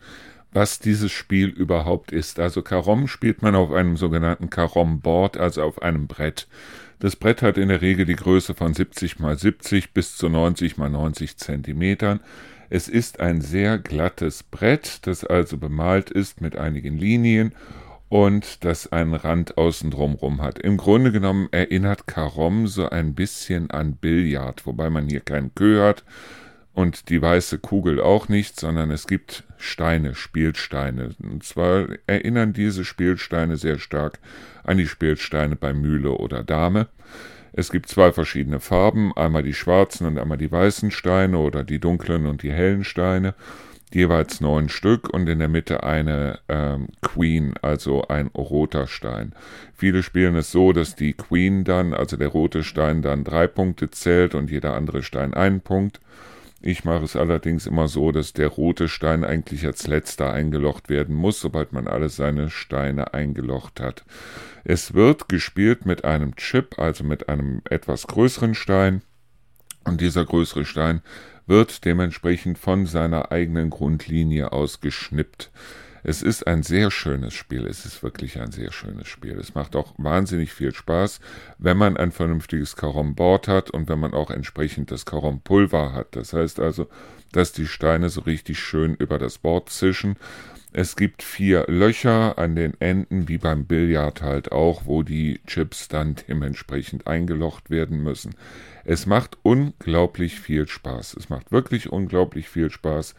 was 0.53 0.79
dieses 0.79 1.11
Spiel 1.11 1.49
überhaupt 1.49 2.13
ist. 2.13 2.39
Also 2.39 2.63
Karom 2.63 3.09
spielt 3.09 3.43
man 3.43 3.57
auf 3.57 3.73
einem 3.73 3.97
sogenannten 3.97 4.51
Karom-Board, 4.51 5.37
also 5.37 5.63
auf 5.65 5.83
einem 5.83 6.07
Brett. 6.07 6.47
Das 7.01 7.17
Brett 7.17 7.43
hat 7.43 7.59
in 7.59 7.71
der 7.71 7.83
Regel 7.83 8.07
die 8.07 8.15
Größe 8.15 8.55
von 8.55 8.73
70 8.73 9.19
mal 9.19 9.37
70 9.37 9.93
bis 9.93 10.17
zu 10.17 10.29
90 10.29 10.77
mal 10.77 10.91
90 10.91 11.37
Zentimetern. 11.37 12.21
Es 12.69 12.89
ist 12.89 13.21
ein 13.21 13.41
sehr 13.41 13.79
glattes 13.79 14.43
Brett, 14.43 15.07
das 15.07 15.25
also 15.25 15.57
bemalt 15.59 16.11
ist 16.11 16.41
mit 16.41 16.57
einigen 16.57 16.99
Linien 16.99 17.53
und 18.09 18.65
das 18.65 18.93
einen 18.93 19.15
Rand 19.15 19.59
außen 19.59 19.91
drumrum 19.91 20.43
hat. 20.43 20.59
Im 20.59 20.77
Grunde 20.77 21.13
genommen 21.13 21.49
erinnert 21.51 22.07
Karom 22.07 22.67
so 22.67 22.89
ein 22.89 23.15
bisschen 23.15 23.71
an 23.71 23.97
Billard, 23.97 24.67
wobei 24.67 24.91
man 24.91 25.09
hier 25.09 25.21
keinen 25.21 25.55
Kö 25.55 25.83
hat 25.83 26.05
und 26.77 27.09
die 27.09 27.23
weiße 27.23 27.59
Kugel 27.59 28.01
auch 28.01 28.29
nicht, 28.29 28.61
sondern 28.61 28.91
es 28.91 29.07
gibt 29.07 29.45
Steine, 29.57 30.15
Spielsteine. 30.15 31.15
Und 31.23 31.43
zwar 31.43 31.87
erinnern 32.07 32.53
diese 32.53 32.85
Spielsteine 32.85 33.57
sehr 33.57 33.79
stark 33.79 34.19
an 34.63 34.77
die 34.77 34.87
Spielsteine 34.87 35.57
bei 35.57 35.73
Mühle 35.73 36.13
oder 36.13 36.45
Dame. 36.45 36.89
Es 37.59 37.71
gibt 37.73 37.89
zwei 37.89 38.13
verschiedene 38.13 38.61
Farben, 38.61 39.17
einmal 39.17 39.43
die 39.43 39.55
schwarzen 39.55 40.07
und 40.07 40.19
einmal 40.19 40.37
die 40.37 40.53
weißen 40.53 40.91
Steine 40.91 41.39
oder 41.39 41.65
die 41.65 41.79
dunklen 41.79 42.27
und 42.27 42.43
die 42.43 42.53
hellen 42.53 42.85
Steine 42.85 43.35
jeweils 43.95 44.43
neun 44.43 44.69
Stück 44.69 45.09
und 45.09 45.27
in 45.27 45.39
der 45.39 45.49
Mitte 45.49 45.83
eine 45.83 46.41
ähm, 46.51 46.89
Queen, 47.01 47.55
also 47.63 48.07
ein 48.09 48.27
roter 48.27 48.87
Stein. 48.87 49.33
Viele 49.75 50.03
spielen 50.03 50.37
es 50.37 50.53
so, 50.53 50.73
dass 50.73 50.97
die 50.97 51.15
Queen 51.15 51.65
dann, 51.65 51.95
also 51.95 52.19
der 52.19 52.29
rote 52.29 52.63
Stein, 52.63 53.01
dann 53.01 53.25
drei 53.25 53.47
Punkte 53.47 53.91
zählt 53.91 54.35
und 54.35 54.51
jeder 54.51 54.75
andere 54.75 55.03
Stein 55.03 55.33
einen 55.33 55.63
Punkt. 55.63 56.01
Ich 56.67 56.85
mache 56.85 57.05
es 57.05 57.15
allerdings 57.15 57.69
immer 57.69 57.87
so, 57.87 58.11
dass 58.11 58.33
der 58.33 58.49
rote 58.49 58.89
Stein 58.89 59.23
eigentlich 59.23 59.65
als 59.65 59.87
letzter 59.87 60.33
eingelocht 60.33 60.89
werden 60.89 61.15
muss, 61.15 61.41
sobald 61.41 61.73
man 61.73 61.87
alle 61.87 62.09
seine 62.09 62.51
Steine 62.51 63.15
eingelocht 63.15 63.79
hat. 63.79 64.05
Es 64.65 64.93
wird 64.93 65.29
gespielt 65.29 65.87
mit 65.87 66.05
einem 66.05 66.35
Chip, 66.35 66.77
also 66.77 67.05
mit 67.05 67.29
einem 67.29 67.63
etwas 67.71 68.09
größeren 68.09 68.57
Stein. 68.57 69.03
Und 69.85 70.01
dieser 70.01 70.25
größere 70.25 70.65
Stein 70.65 71.03
wird 71.47 71.85
dementsprechend 71.85 72.59
von 72.59 72.87
seiner 72.87 73.31
eigenen 73.31 73.71
Grundlinie 73.71 74.51
aus 74.51 74.81
geschnippt. 74.81 75.53
Es 76.09 76.23
ist 76.23 76.47
ein 76.47 76.63
sehr 76.63 76.93
schönes 76.93 77.35
Spiel. 77.35 77.67
Es 77.67 77.85
ist 77.85 78.01
wirklich 78.01 78.41
ein 78.41 78.53
sehr 78.53 78.71
schönes 78.71 79.09
Spiel. 79.09 79.37
Es 79.41 79.57
macht 79.57 79.75
auch 79.75 79.93
wahnsinnig 79.99 80.53
viel 80.53 80.73
Spaß, 80.73 81.19
wenn 81.59 81.77
man 81.77 81.97
ein 81.97 82.13
vernünftiges 82.13 82.77
Karom-Board 82.77 83.49
hat 83.49 83.71
und 83.71 83.89
wenn 83.89 83.99
man 83.99 84.15
auch 84.15 84.31
entsprechend 84.31 84.93
das 84.93 85.05
Karom-Pulver 85.05 85.93
hat. 85.93 86.15
Das 86.15 86.33
heißt 86.33 86.61
also, 86.61 86.87
dass 87.33 87.51
die 87.51 87.67
Steine 87.67 88.09
so 88.09 88.21
richtig 88.21 88.61
schön 88.61 88.95
über 88.95 89.19
das 89.19 89.39
Board 89.39 89.69
zischen. 89.69 90.15
Es 90.73 90.95
gibt 90.95 91.25
vier 91.25 91.65
Löcher 91.67 92.39
an 92.39 92.55
den 92.55 92.81
Enden, 92.81 93.27
wie 93.27 93.39
beim 93.39 93.65
Billard 93.65 94.23
halt 94.23 94.53
auch, 94.53 94.83
wo 94.85 95.03
die 95.03 95.41
Chips 95.49 95.89
dann 95.89 96.15
dementsprechend 96.29 97.09
eingelocht 97.09 97.69
werden 97.69 98.01
müssen. 98.01 98.37
Es 98.85 99.07
macht 99.07 99.39
unglaublich 99.43 100.39
viel 100.39 100.69
Spaß. 100.69 101.15
Es 101.15 101.31
macht 101.31 101.51
wirklich 101.51 101.91
unglaublich 101.91 102.49
viel 102.49 102.71
Spaß. 102.71 103.17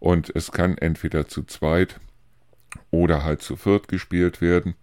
Und 0.00 0.30
es 0.36 0.52
kann 0.52 0.76
entweder 0.76 1.26
zu 1.28 1.42
zweit 1.44 1.98
oder 2.90 3.24
halt 3.24 3.42
zu 3.42 3.56
viert 3.56 3.88
gespielt 3.88 4.40
werden. 4.40 4.74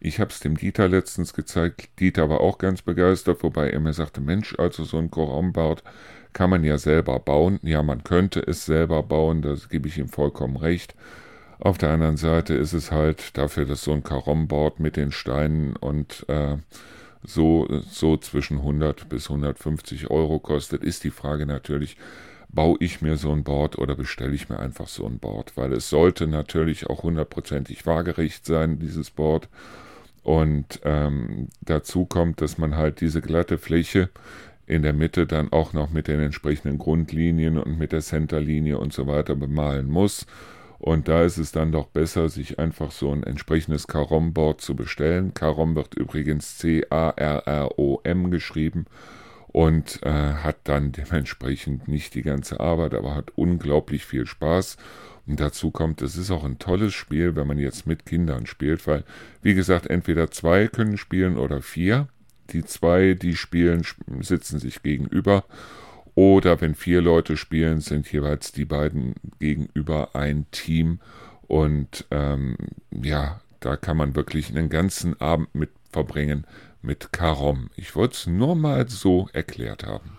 Ich 0.00 0.20
habe 0.20 0.30
es 0.30 0.40
dem 0.40 0.56
Dieter 0.56 0.88
letztens 0.88 1.32
gezeigt. 1.32 1.88
Dieter 1.98 2.28
war 2.28 2.40
auch 2.40 2.58
ganz 2.58 2.82
begeistert, 2.82 3.42
wobei 3.42 3.70
er 3.70 3.80
mir 3.80 3.92
sagte, 3.92 4.20
Mensch, 4.20 4.54
also 4.58 4.84
so 4.84 4.98
ein 4.98 5.10
Koramboard 5.10 5.82
kann 6.32 6.50
man 6.50 6.64
ja 6.64 6.78
selber 6.78 7.18
bauen. 7.20 7.58
Ja, 7.62 7.82
man 7.82 8.04
könnte 8.04 8.40
es 8.40 8.66
selber 8.66 9.02
bauen, 9.02 9.40
da 9.42 9.54
gebe 9.70 9.88
ich 9.88 9.98
ihm 9.98 10.08
vollkommen 10.08 10.56
recht. 10.56 10.94
Auf 11.58 11.78
der 11.78 11.90
anderen 11.90 12.16
Seite 12.16 12.54
ist 12.54 12.72
es 12.72 12.90
halt 12.90 13.38
dafür, 13.38 13.64
dass 13.64 13.84
so 13.84 13.92
ein 13.92 14.02
Karomboard 14.02 14.80
mit 14.80 14.96
den 14.96 15.12
Steinen 15.12 15.76
und 15.76 16.26
äh, 16.28 16.56
so, 17.22 17.66
so 17.88 18.16
zwischen 18.16 18.58
100 18.58 19.08
bis 19.08 19.30
150 19.30 20.10
Euro 20.10 20.38
kostet, 20.40 20.84
ist 20.84 21.04
die 21.04 21.10
Frage 21.10 21.46
natürlich, 21.46 21.96
baue 22.54 22.76
ich 22.80 23.02
mir 23.02 23.16
so 23.16 23.32
ein 23.32 23.44
Board 23.44 23.78
oder 23.78 23.94
bestelle 23.94 24.34
ich 24.34 24.48
mir 24.48 24.58
einfach 24.58 24.88
so 24.88 25.06
ein 25.06 25.18
Board, 25.18 25.56
weil 25.56 25.72
es 25.72 25.90
sollte 25.90 26.26
natürlich 26.26 26.88
auch 26.88 27.02
hundertprozentig 27.02 27.86
waagerecht 27.86 28.46
sein, 28.46 28.78
dieses 28.78 29.10
Board. 29.10 29.48
Und 30.22 30.80
ähm, 30.84 31.48
dazu 31.60 32.06
kommt, 32.06 32.40
dass 32.40 32.56
man 32.56 32.76
halt 32.76 33.00
diese 33.00 33.20
glatte 33.20 33.58
Fläche 33.58 34.08
in 34.66 34.82
der 34.82 34.94
Mitte 34.94 35.26
dann 35.26 35.52
auch 35.52 35.74
noch 35.74 35.90
mit 35.90 36.08
den 36.08 36.20
entsprechenden 36.20 36.78
Grundlinien 36.78 37.58
und 37.58 37.78
mit 37.78 37.92
der 37.92 38.00
Centerlinie 38.00 38.78
und 38.78 38.92
so 38.92 39.06
weiter 39.06 39.36
bemalen 39.36 39.88
muss. 39.88 40.26
Und 40.78 41.08
da 41.08 41.24
ist 41.24 41.38
es 41.38 41.52
dann 41.52 41.72
doch 41.72 41.86
besser, 41.86 42.28
sich 42.28 42.58
einfach 42.58 42.90
so 42.90 43.10
ein 43.10 43.22
entsprechendes 43.22 43.86
Carom-Board 43.86 44.60
zu 44.60 44.74
bestellen. 44.74 45.34
Carom 45.34 45.74
wird 45.74 45.94
übrigens 45.94 46.58
C-A-R-R-O-M 46.58 48.30
geschrieben 48.30 48.86
und 49.54 50.00
äh, 50.02 50.10
hat 50.10 50.56
dann 50.64 50.90
dementsprechend 50.90 51.86
nicht 51.86 52.16
die 52.16 52.22
ganze 52.22 52.58
Arbeit, 52.58 52.92
aber 52.92 53.14
hat 53.14 53.30
unglaublich 53.36 54.04
viel 54.04 54.26
Spaß. 54.26 54.76
Und 55.28 55.38
dazu 55.38 55.70
kommt, 55.70 56.02
es 56.02 56.16
ist 56.16 56.32
auch 56.32 56.42
ein 56.42 56.58
tolles 56.58 56.92
Spiel, 56.92 57.36
wenn 57.36 57.46
man 57.46 57.58
jetzt 57.58 57.86
mit 57.86 58.04
Kindern 58.04 58.46
spielt, 58.46 58.84
weil, 58.88 59.04
wie 59.42 59.54
gesagt, 59.54 59.86
entweder 59.86 60.32
zwei 60.32 60.66
können 60.66 60.98
spielen 60.98 61.38
oder 61.38 61.62
vier. 61.62 62.08
Die 62.50 62.64
zwei, 62.64 63.14
die 63.14 63.36
spielen, 63.36 63.86
sitzen 64.22 64.58
sich 64.58 64.82
gegenüber 64.82 65.44
oder 66.16 66.60
wenn 66.60 66.74
vier 66.74 67.00
Leute 67.00 67.36
spielen, 67.36 67.80
sind 67.80 68.10
jeweils 68.10 68.50
die 68.50 68.64
beiden 68.64 69.14
gegenüber 69.38 70.16
ein 70.16 70.46
Team. 70.50 70.98
Und 71.46 72.06
ähm, 72.10 72.56
ja, 72.90 73.40
da 73.60 73.76
kann 73.76 73.96
man 73.96 74.16
wirklich 74.16 74.48
einen 74.48 74.68
ganzen 74.68 75.20
Abend 75.20 75.54
mit 75.54 75.70
verbringen 75.92 76.44
mit 76.84 77.12
Karom. 77.12 77.70
Ich 77.76 77.96
wollte 77.96 78.14
es 78.14 78.26
nur 78.26 78.54
mal 78.54 78.88
so 78.88 79.28
erklärt 79.32 79.84
haben. 79.84 80.18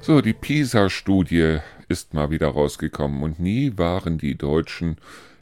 So, 0.00 0.20
die 0.20 0.34
PISA-Studie 0.34 1.60
ist 1.88 2.12
mal 2.12 2.30
wieder 2.30 2.48
rausgekommen 2.48 3.22
und 3.22 3.40
nie 3.40 3.78
waren 3.78 4.18
die 4.18 4.36
Deutschen 4.36 4.98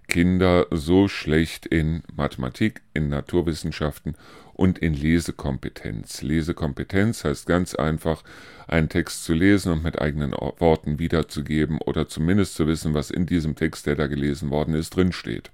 Kinder 0.07 0.67
so 0.71 1.09
schlecht 1.09 1.67
in 1.67 2.03
Mathematik, 2.15 2.83
in 2.95 3.09
Naturwissenschaften 3.09 4.15
und 4.63 4.79
in 4.79 4.95
Lesekompetenz. 4.95 6.23
Lesekompetenz 6.23 7.25
heißt 7.25 7.47
ganz 7.47 7.75
einfach, 7.75 8.23
einen 8.69 8.89
Text 8.89 9.25
zu 9.25 9.35
lesen 9.35 9.73
und 9.73 9.83
mit 9.83 10.01
eigenen 10.01 10.31
Worten 10.31 11.01
wiederzugeben 11.01 11.79
oder 11.79 12.07
zumindest 12.07 12.55
zu 12.55 12.69
wissen, 12.69 12.95
was 12.95 13.11
in 13.11 13.27
diesem 13.27 13.57
Text, 13.57 13.87
der 13.87 13.97
da 13.97 14.07
gelesen 14.07 14.51
worden 14.51 14.77
ist, 14.77 14.95
drinsteht. 14.95 15.51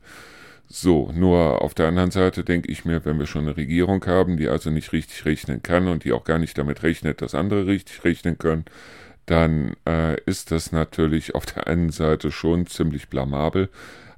So, 0.68 1.10
nur 1.14 1.62
auf 1.62 1.72
der 1.72 1.88
anderen 1.88 2.10
Seite 2.10 2.44
denke 2.44 2.70
ich 2.70 2.84
mir, 2.84 3.02
wenn 3.06 3.18
wir 3.18 3.26
schon 3.26 3.46
eine 3.46 3.56
Regierung 3.56 4.04
haben, 4.04 4.36
die 4.36 4.50
also 4.50 4.68
nicht 4.68 4.92
richtig 4.92 5.24
rechnen 5.24 5.62
kann 5.62 5.88
und 5.88 6.04
die 6.04 6.12
auch 6.12 6.24
gar 6.24 6.38
nicht 6.38 6.58
damit 6.58 6.82
rechnet, 6.82 7.22
dass 7.22 7.34
andere 7.34 7.66
richtig 7.66 8.04
rechnen 8.04 8.36
können, 8.36 8.66
dann 9.24 9.74
äh, 9.88 10.20
ist 10.26 10.50
das 10.52 10.70
natürlich 10.70 11.34
auf 11.34 11.46
der 11.46 11.66
einen 11.66 11.88
Seite 11.88 12.30
schon 12.30 12.66
ziemlich 12.66 13.08
blamabel, 13.08 13.70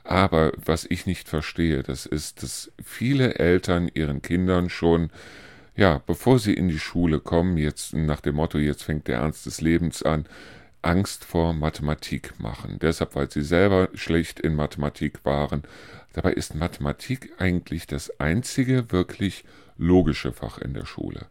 aber 0.05 0.53
was 0.65 0.87
ich 0.89 1.07
nicht 1.07 1.29
verstehe, 1.29 1.83
das 1.83 2.07
ist, 2.07 2.43
dass 2.43 2.73
viele 2.83 3.35
Eltern 3.37 3.91
ihren 3.93 4.23
Kindern 4.23 4.71
schon, 4.71 5.11
ja, 5.77 6.03
bevor 6.07 6.39
sie 6.39 6.55
in 6.55 6.69
die 6.69 6.79
Schule 6.79 7.21
kommen, 7.21 7.57
jetzt 7.57 7.95
nach 7.95 8.21
dem 8.21 8.37
Motto, 8.37 8.59
jetzt 8.59 8.83
fängt 8.83 9.09
der 9.09 9.19
Ernst 9.19 9.47
des 9.47 9.61
Lebens 9.61 10.03
an, 10.03 10.27
Angst 10.83 11.25
vor 11.25 11.53
Mathematik 11.53 12.41
machen. 12.41 12.79
Deshalb, 12.81 13.15
weil 13.15 13.31
sie 13.31 13.43
selber 13.43 13.89
schlecht 13.95 14.41
in 14.41 14.55
Mathematik 14.55 15.25
waren. 15.25 15.63
Dabei 16.15 16.33
ist 16.33 16.55
Mathematik 16.55 17.33
eigentlich 17.39 17.87
das 17.87 18.19
einzige 18.19 18.91
wirklich 18.91 19.45
logische 19.77 20.33
Fach 20.33 20.59
in 20.59 20.75
der 20.75 20.87
Schule. 20.87 21.27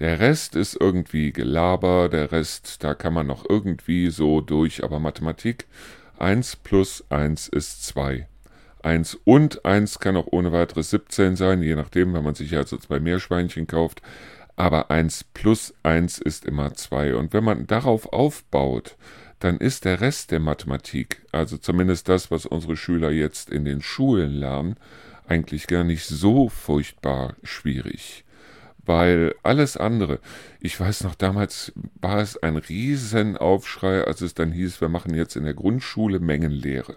Der 0.00 0.18
Rest 0.18 0.56
ist 0.56 0.76
irgendwie 0.80 1.30
Gelaber, 1.30 2.08
der 2.08 2.32
Rest, 2.32 2.82
da 2.82 2.94
kann 2.94 3.12
man 3.12 3.26
noch 3.26 3.44
irgendwie 3.48 4.10
so 4.10 4.40
durch, 4.40 4.82
aber 4.82 4.98
Mathematik 4.98 5.66
1 6.20 6.56
plus 6.56 7.04
1 7.10 7.48
ist 7.48 7.84
2. 7.86 8.26
1 8.82 9.18
und 9.24 9.64
1 9.64 9.98
kann 9.98 10.16
auch 10.16 10.28
ohne 10.30 10.52
weiteres 10.52 10.90
17 10.90 11.36
sein, 11.36 11.62
je 11.62 11.74
nachdem, 11.74 12.14
wenn 12.14 12.24
man 12.24 12.34
sich 12.34 12.56
also 12.56 12.76
zwei 12.78 13.00
Meerschweinchen 13.00 13.66
kauft. 13.66 14.02
Aber 14.56 14.90
1 14.90 15.24
plus 15.34 15.74
1 15.82 16.18
ist 16.18 16.44
immer 16.44 16.74
2. 16.74 17.14
Und 17.14 17.32
wenn 17.32 17.44
man 17.44 17.66
darauf 17.66 18.12
aufbaut, 18.12 18.96
dann 19.38 19.58
ist 19.58 19.84
der 19.84 20.00
Rest 20.00 20.30
der 20.30 20.40
Mathematik, 20.40 21.22
also 21.32 21.56
zumindest 21.56 22.08
das, 22.08 22.30
was 22.30 22.44
unsere 22.44 22.76
Schüler 22.76 23.10
jetzt 23.10 23.48
in 23.48 23.64
den 23.64 23.80
Schulen 23.80 24.32
lernen, 24.32 24.76
eigentlich 25.26 25.66
gar 25.66 25.84
nicht 25.84 26.04
so 26.04 26.48
furchtbar 26.48 27.36
schwierig 27.42 28.24
weil 28.90 29.36
alles 29.44 29.76
andere, 29.76 30.18
ich 30.58 30.78
weiß 30.80 31.04
noch, 31.04 31.14
damals 31.14 31.72
war 32.00 32.18
es 32.18 32.36
ein 32.42 32.56
Riesenaufschrei, 32.56 34.02
als 34.02 34.20
es 34.20 34.34
dann 34.34 34.50
hieß, 34.50 34.80
wir 34.80 34.88
machen 34.88 35.14
jetzt 35.14 35.36
in 35.36 35.44
der 35.44 35.54
Grundschule 35.54 36.18
Mengenlehre. 36.18 36.96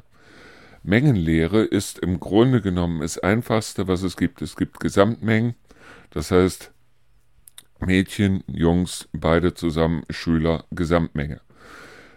Mengenlehre 0.82 1.64
ist 1.64 2.00
im 2.00 2.20
Grunde 2.20 2.62
genommen 2.62 3.02
das 3.02 3.20
Einfachste, 3.20 3.88
was 3.88 4.02
es 4.02 4.18
gibt. 4.18 4.42
Es 4.42 4.56
gibt 4.56 4.80
Gesamtmengen, 4.80 5.54
das 6.10 6.32
heißt 6.32 6.72
Mädchen, 7.80 8.44
Jungs, 8.48 9.08
beide 9.14 9.54
zusammen, 9.54 10.04
Schüler, 10.10 10.66
Gesamtmenge. 10.72 11.42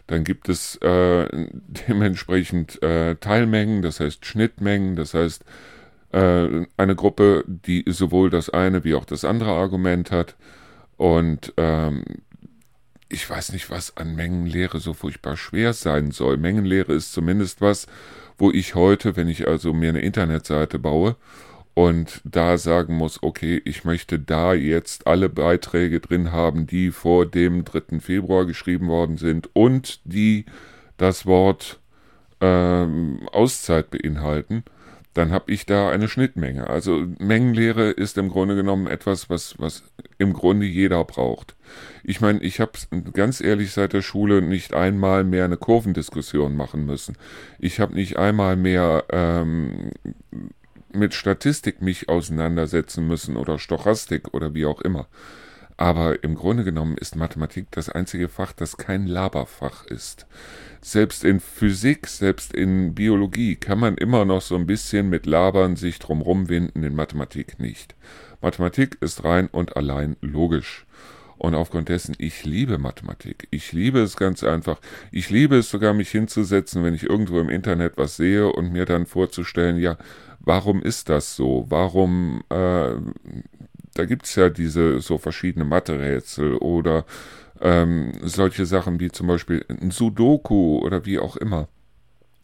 Dann 0.06 0.24
gibt 0.24 0.48
es 0.48 0.76
äh, 0.76 1.28
dementsprechend 1.86 2.82
äh, 2.82 3.16
Teilmengen, 3.16 3.82
das 3.82 4.00
heißt 4.00 4.24
Schnittmengen, 4.24 4.96
das 4.96 5.12
heißt 5.12 5.44
eine 6.18 6.96
Gruppe, 6.96 7.44
die 7.46 7.84
sowohl 7.86 8.30
das 8.30 8.50
eine 8.50 8.84
wie 8.84 8.94
auch 8.94 9.04
das 9.04 9.24
andere 9.24 9.50
Argument 9.50 10.10
hat. 10.10 10.36
Und 10.96 11.52
ähm, 11.56 12.04
ich 13.08 13.28
weiß 13.28 13.52
nicht, 13.52 13.70
was 13.70 13.96
an 13.96 14.16
Mengenlehre 14.16 14.80
so 14.80 14.94
furchtbar 14.94 15.36
schwer 15.36 15.72
sein 15.72 16.10
soll. 16.10 16.36
Mengenlehre 16.38 16.94
ist 16.94 17.12
zumindest 17.12 17.60
was, 17.60 17.86
wo 18.38 18.50
ich 18.50 18.74
heute, 18.74 19.16
wenn 19.16 19.28
ich 19.28 19.46
also 19.46 19.72
mir 19.72 19.90
eine 19.90 20.00
Internetseite 20.00 20.78
baue 20.78 21.16
und 21.74 22.22
da 22.24 22.56
sagen 22.56 22.96
muss, 22.96 23.22
okay, 23.22 23.60
ich 23.64 23.84
möchte 23.84 24.18
da 24.18 24.54
jetzt 24.54 25.06
alle 25.06 25.28
Beiträge 25.28 26.00
drin 26.00 26.32
haben, 26.32 26.66
die 26.66 26.90
vor 26.90 27.26
dem 27.26 27.64
3. 27.64 28.00
Februar 28.00 28.46
geschrieben 28.46 28.88
worden 28.88 29.18
sind 29.18 29.50
und 29.52 30.00
die 30.04 30.46
das 30.96 31.26
Wort 31.26 31.78
ähm, 32.40 33.28
Auszeit 33.30 33.90
beinhalten, 33.90 34.64
dann 35.16 35.32
habe 35.32 35.50
ich 35.50 35.64
da 35.64 35.88
eine 35.88 36.08
Schnittmenge. 36.08 36.68
Also 36.68 37.06
Mengenlehre 37.18 37.90
ist 37.90 38.18
im 38.18 38.28
Grunde 38.28 38.54
genommen 38.54 38.86
etwas, 38.86 39.30
was, 39.30 39.54
was 39.58 39.82
im 40.18 40.34
Grunde 40.34 40.66
jeder 40.66 41.02
braucht. 41.04 41.56
Ich 42.04 42.20
meine, 42.20 42.40
ich 42.42 42.60
habe 42.60 42.72
ganz 43.14 43.40
ehrlich 43.40 43.72
seit 43.72 43.94
der 43.94 44.02
Schule 44.02 44.42
nicht 44.42 44.74
einmal 44.74 45.24
mehr 45.24 45.46
eine 45.46 45.56
Kurvendiskussion 45.56 46.54
machen 46.54 46.84
müssen. 46.84 47.16
Ich 47.58 47.80
habe 47.80 47.94
nicht 47.94 48.18
einmal 48.18 48.56
mehr 48.56 49.04
ähm, 49.10 49.90
mit 50.92 51.14
Statistik 51.14 51.80
mich 51.80 52.10
auseinandersetzen 52.10 53.08
müssen 53.08 53.38
oder 53.38 53.58
Stochastik 53.58 54.34
oder 54.34 54.52
wie 54.52 54.66
auch 54.66 54.82
immer. 54.82 55.06
Aber 55.76 56.22
im 56.24 56.34
Grunde 56.34 56.64
genommen 56.64 56.96
ist 56.96 57.16
Mathematik 57.16 57.66
das 57.70 57.90
einzige 57.90 58.28
Fach, 58.28 58.52
das 58.52 58.76
kein 58.76 59.06
Laberfach 59.06 59.84
ist. 59.86 60.26
Selbst 60.80 61.24
in 61.24 61.40
Physik, 61.40 62.06
selbst 62.06 62.54
in 62.54 62.94
Biologie 62.94 63.56
kann 63.56 63.78
man 63.78 63.96
immer 63.96 64.24
noch 64.24 64.40
so 64.40 64.54
ein 64.56 64.66
bisschen 64.66 65.10
mit 65.10 65.26
Labern 65.26 65.76
sich 65.76 65.98
drumrum 65.98 66.48
winden, 66.48 66.82
in 66.82 66.94
Mathematik 66.94 67.58
nicht. 67.58 67.94
Mathematik 68.40 68.96
ist 69.00 69.24
rein 69.24 69.48
und 69.48 69.76
allein 69.76 70.16
logisch. 70.20 70.86
Und 71.38 71.54
aufgrund 71.54 71.90
dessen, 71.90 72.14
ich 72.18 72.44
liebe 72.44 72.78
Mathematik. 72.78 73.46
Ich 73.50 73.72
liebe 73.72 74.00
es 74.00 74.16
ganz 74.16 74.42
einfach. 74.42 74.80
Ich 75.12 75.28
liebe 75.28 75.56
es 75.56 75.70
sogar, 75.70 75.92
mich 75.92 76.10
hinzusetzen, 76.10 76.82
wenn 76.82 76.94
ich 76.94 77.02
irgendwo 77.02 77.38
im 77.40 77.50
Internet 77.50 77.94
was 77.96 78.16
sehe 78.16 78.50
und 78.50 78.72
mir 78.72 78.86
dann 78.86 79.04
vorzustellen, 79.04 79.76
ja, 79.78 79.98
warum 80.40 80.82
ist 80.82 81.10
das 81.10 81.36
so? 81.36 81.66
Warum, 81.68 82.42
äh, 82.48 82.92
da 83.98 84.04
gibt's 84.04 84.34
ja 84.34 84.48
diese 84.48 85.00
so 85.00 85.18
verschiedene 85.18 85.64
Mathe-Rätsel 85.64 86.56
oder 86.56 87.04
ähm, 87.60 88.12
solche 88.22 88.66
Sachen 88.66 89.00
wie 89.00 89.10
zum 89.10 89.26
Beispiel 89.26 89.64
ein 89.68 89.90
Sudoku 89.90 90.78
oder 90.78 91.06
wie 91.06 91.18
auch 91.18 91.36
immer. 91.36 91.68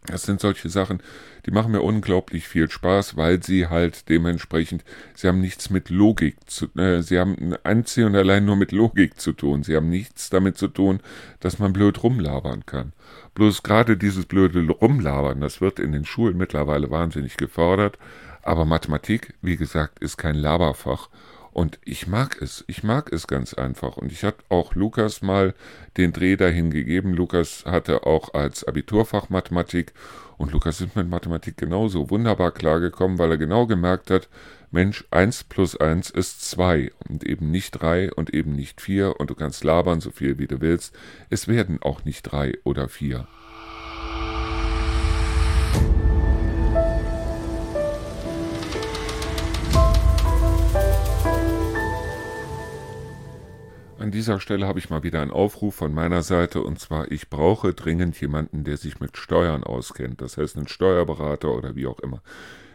Das 0.05 0.23
sind 0.23 0.41
solche 0.41 0.67
Sachen, 0.67 1.01
die 1.45 1.51
machen 1.51 1.71
mir 1.71 1.81
unglaublich 1.81 2.47
viel 2.47 2.69
Spaß, 2.69 3.15
weil 3.15 3.41
sie 3.41 3.67
halt 3.67 4.09
dementsprechend, 4.09 4.83
sie 5.15 5.29
haben 5.29 5.39
nichts 5.39 5.69
mit 5.69 5.89
Logik 5.89 6.35
zu, 6.45 6.65
äh, 6.77 7.01
sie 7.01 7.19
haben 7.19 7.55
einzig 7.63 8.03
und 8.03 8.15
allein 8.15 8.43
nur 8.43 8.57
mit 8.57 8.73
Logik 8.73 9.19
zu 9.19 9.31
tun. 9.31 9.63
Sie 9.63 9.75
haben 9.75 9.89
nichts 9.89 10.29
damit 10.29 10.57
zu 10.57 10.67
tun, 10.67 10.99
dass 11.39 11.57
man 11.57 11.71
blöd 11.71 12.03
rumlabern 12.03 12.65
kann. 12.65 12.91
Bloß 13.35 13.63
gerade 13.63 13.95
dieses 13.95 14.25
blöde 14.25 14.67
Rumlabern, 14.69 15.39
das 15.39 15.61
wird 15.61 15.79
in 15.79 15.93
den 15.93 16.05
Schulen 16.05 16.37
mittlerweile 16.37 16.91
wahnsinnig 16.91 17.37
gefordert. 17.37 17.97
Aber 18.41 18.65
Mathematik, 18.65 19.33
wie 19.41 19.55
gesagt, 19.55 19.99
ist 19.99 20.17
kein 20.17 20.35
Laberfach. 20.35 21.09
Und 21.53 21.79
ich 21.85 22.07
mag 22.07 22.41
es. 22.41 22.63
Ich 22.67 22.83
mag 22.83 23.13
es 23.13 23.27
ganz 23.27 23.53
einfach. 23.53 23.97
Und 23.97 24.11
ich 24.11 24.23
hatte 24.23 24.43
auch 24.49 24.73
Lukas 24.73 25.21
mal 25.21 25.53
den 25.97 26.11
Dreh 26.11 26.35
dahin 26.35 26.71
gegeben. 26.71 27.13
Lukas 27.13 27.63
hatte 27.65 28.07
auch 28.07 28.33
als 28.33 28.63
Abiturfach 28.63 29.29
Mathematik. 29.29 29.93
Und 30.37 30.51
Lukas 30.51 30.81
ist 30.81 30.95
mit 30.95 31.07
Mathematik 31.07 31.55
genauso 31.57 32.09
wunderbar 32.09 32.51
klargekommen, 32.51 33.19
weil 33.19 33.31
er 33.31 33.37
genau 33.37 33.67
gemerkt 33.67 34.09
hat, 34.09 34.29
Mensch, 34.71 35.05
eins 35.11 35.43
plus 35.43 35.79
eins 35.79 36.09
ist 36.09 36.41
zwei 36.41 36.91
und 37.07 37.23
eben 37.23 37.51
nicht 37.51 37.71
drei 37.79 38.11
und 38.11 38.33
eben 38.33 38.55
nicht 38.55 38.81
vier 38.81 39.19
und 39.19 39.29
du 39.29 39.35
kannst 39.35 39.63
labern 39.63 40.01
so 40.01 40.09
viel 40.09 40.39
wie 40.39 40.47
du 40.47 40.61
willst. 40.61 40.95
Es 41.29 41.47
werden 41.47 41.83
auch 41.83 42.03
nicht 42.05 42.23
drei 42.23 42.53
oder 42.63 42.89
vier. 42.89 43.27
An 54.03 54.11
dieser 54.11 54.41
Stelle 54.41 54.67
habe 54.67 54.79
ich 54.79 54.89
mal 54.89 55.01
wieder 55.03 55.21
einen 55.21 55.31
Aufruf 55.31 55.75
von 55.75 55.93
meiner 55.93 56.23
Seite 56.23 56.61
und 56.61 56.77
zwar, 56.77 57.09
ich 57.09 57.29
brauche 57.29 57.73
dringend 57.73 58.19
jemanden, 58.19 58.65
der 58.65 58.75
sich 58.75 58.99
mit 58.99 59.15
Steuern 59.15 59.63
auskennt, 59.63 60.19
das 60.19 60.35
heißt 60.35 60.57
einen 60.57 60.67
Steuerberater 60.67 61.55
oder 61.55 61.77
wie 61.77 61.87
auch 61.87 62.01
immer. 62.01 62.21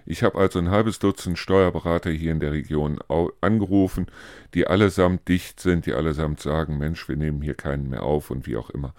Ich 0.06 0.22
habe 0.22 0.38
also 0.38 0.58
ein 0.58 0.70
halbes 0.70 1.00
Dutzend 1.00 1.38
Steuerberater 1.38 2.08
hier 2.08 2.32
in 2.32 2.40
der 2.40 2.52
Region 2.52 2.98
angerufen, 3.42 4.06
die 4.54 4.68
allesamt 4.68 5.28
dicht 5.28 5.60
sind, 5.60 5.84
die 5.84 5.92
allesamt 5.92 6.40
sagen, 6.40 6.78
Mensch, 6.78 7.10
wir 7.10 7.16
nehmen 7.16 7.42
hier 7.42 7.56
keinen 7.56 7.90
mehr 7.90 8.04
auf 8.04 8.30
und 8.30 8.46
wie 8.46 8.56
auch 8.56 8.70
immer. 8.70 8.94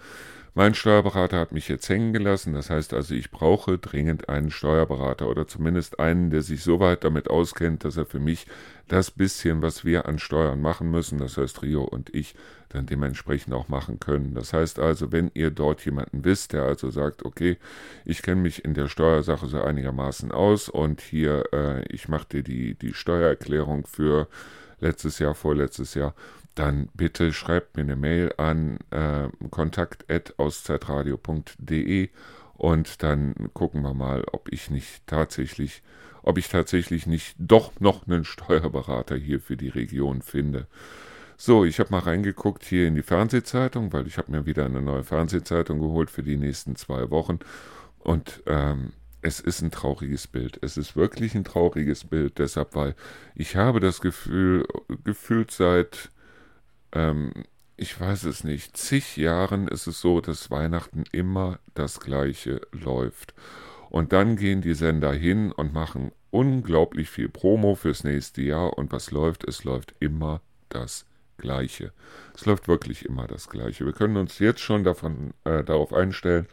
Mein 0.54 0.74
Steuerberater 0.74 1.38
hat 1.38 1.52
mich 1.52 1.68
jetzt 1.68 1.88
hängen 1.88 2.12
gelassen, 2.12 2.54
das 2.54 2.70
heißt 2.70 2.92
also, 2.92 3.14
ich 3.14 3.30
brauche 3.30 3.78
dringend 3.78 4.28
einen 4.28 4.50
Steuerberater 4.50 5.28
oder 5.28 5.46
zumindest 5.46 6.00
einen, 6.00 6.30
der 6.30 6.42
sich 6.42 6.64
so 6.64 6.80
weit 6.80 7.04
damit 7.04 7.30
auskennt, 7.30 7.84
dass 7.84 7.96
er 7.96 8.04
für 8.04 8.18
mich 8.18 8.46
das 8.88 9.12
bisschen, 9.12 9.62
was 9.62 9.84
wir 9.84 10.06
an 10.06 10.18
Steuern 10.18 10.60
machen 10.60 10.90
müssen, 10.90 11.18
das 11.18 11.36
heißt 11.36 11.62
Rio 11.62 11.84
und 11.84 12.12
ich, 12.12 12.34
dann 12.70 12.86
dementsprechend 12.86 13.54
auch 13.54 13.68
machen 13.68 14.00
können. 14.00 14.34
Das 14.34 14.52
heißt 14.52 14.80
also, 14.80 15.12
wenn 15.12 15.30
ihr 15.34 15.50
dort 15.50 15.84
jemanden 15.84 16.24
wisst, 16.24 16.52
der 16.52 16.62
also 16.62 16.90
sagt, 16.90 17.24
okay, 17.24 17.56
ich 18.04 18.22
kenne 18.22 18.40
mich 18.40 18.64
in 18.64 18.74
der 18.74 18.88
Steuersache 18.88 19.46
so 19.46 19.60
einigermaßen 19.60 20.32
aus 20.32 20.68
und 20.68 21.00
hier, 21.00 21.44
äh, 21.52 21.84
ich 21.92 22.08
mache 22.08 22.26
dir 22.28 22.42
die, 22.42 22.74
die 22.74 22.94
Steuererklärung 22.94 23.86
für 23.86 24.28
letztes 24.80 25.18
Jahr, 25.18 25.34
vorletztes 25.34 25.94
Jahr, 25.94 26.14
dann 26.54 26.88
bitte 26.94 27.32
schreibt 27.32 27.76
mir 27.76 27.82
eine 27.82 27.96
Mail 27.96 28.32
an 28.36 28.78
äh, 28.90 29.28
kontakt.auszeitradio.de 29.50 32.10
und 32.54 33.02
dann 33.02 33.34
gucken 33.54 33.82
wir 33.82 33.94
mal, 33.94 34.24
ob 34.32 34.52
ich 34.52 34.70
nicht 34.70 35.04
tatsächlich, 35.06 35.82
ob 36.22 36.38
ich 36.38 36.48
tatsächlich 36.48 37.06
nicht 37.06 37.34
doch 37.38 37.72
noch 37.80 38.06
einen 38.06 38.24
Steuerberater 38.24 39.16
hier 39.16 39.40
für 39.40 39.56
die 39.56 39.70
Region 39.70 40.22
finde. 40.22 40.68
So, 41.38 41.64
ich 41.64 41.80
habe 41.80 41.90
mal 41.90 42.00
reingeguckt 42.00 42.64
hier 42.64 42.86
in 42.86 42.94
die 42.94 43.02
Fernsehzeitung, 43.02 43.94
weil 43.94 44.06
ich 44.06 44.18
habe 44.18 44.30
mir 44.30 44.44
wieder 44.44 44.66
eine 44.66 44.82
neue 44.82 45.04
Fernsehzeitung 45.04 45.80
geholt 45.80 46.10
für 46.10 46.22
die 46.22 46.36
nächsten 46.36 46.76
zwei 46.76 47.10
Wochen 47.10 47.38
und 47.98 48.42
ähm, 48.46 48.92
es 49.22 49.40
ist 49.40 49.62
ein 49.62 49.70
trauriges 49.70 50.26
Bild. 50.26 50.58
Es 50.62 50.76
ist 50.76 50.96
wirklich 50.96 51.34
ein 51.34 51.44
trauriges 51.44 52.04
Bild, 52.04 52.38
deshalb, 52.38 52.74
weil 52.74 52.94
ich 53.34 53.56
habe 53.56 53.80
das 53.80 54.00
Gefühl, 54.00 54.66
gefühlt 55.04 55.50
seit 55.50 56.10
ähm, 56.92 57.32
ich 57.76 57.98
weiß 57.98 58.24
es 58.24 58.44
nicht, 58.44 58.76
zig 58.76 59.16
Jahren 59.16 59.66
ist 59.66 59.86
es 59.86 60.00
so, 60.00 60.20
dass 60.20 60.50
Weihnachten 60.50 61.04
immer 61.12 61.58
das 61.74 62.00
gleiche 62.00 62.60
läuft. 62.72 63.34
Und 63.88 64.12
dann 64.12 64.36
gehen 64.36 64.60
die 64.60 64.74
Sender 64.74 65.12
hin 65.12 65.50
und 65.50 65.72
machen 65.72 66.12
unglaublich 66.30 67.10
viel 67.10 67.28
Promo 67.28 67.74
fürs 67.74 68.04
nächste 68.04 68.42
Jahr 68.42 68.76
und 68.78 68.92
was 68.92 69.10
läuft? 69.10 69.44
Es 69.44 69.64
läuft 69.64 69.94
immer 69.98 70.42
das 70.68 71.06
Gleiche. 71.40 71.92
Es 72.34 72.46
läuft 72.46 72.68
wirklich 72.68 73.04
immer 73.04 73.26
das 73.26 73.48
Gleiche. 73.48 73.84
Wir 73.84 73.92
können 73.92 74.16
uns 74.16 74.38
jetzt 74.38 74.60
schon 74.60 74.84
davon, 74.84 75.32
äh, 75.44 75.64
darauf 75.64 75.92
einstellen, 75.92 76.46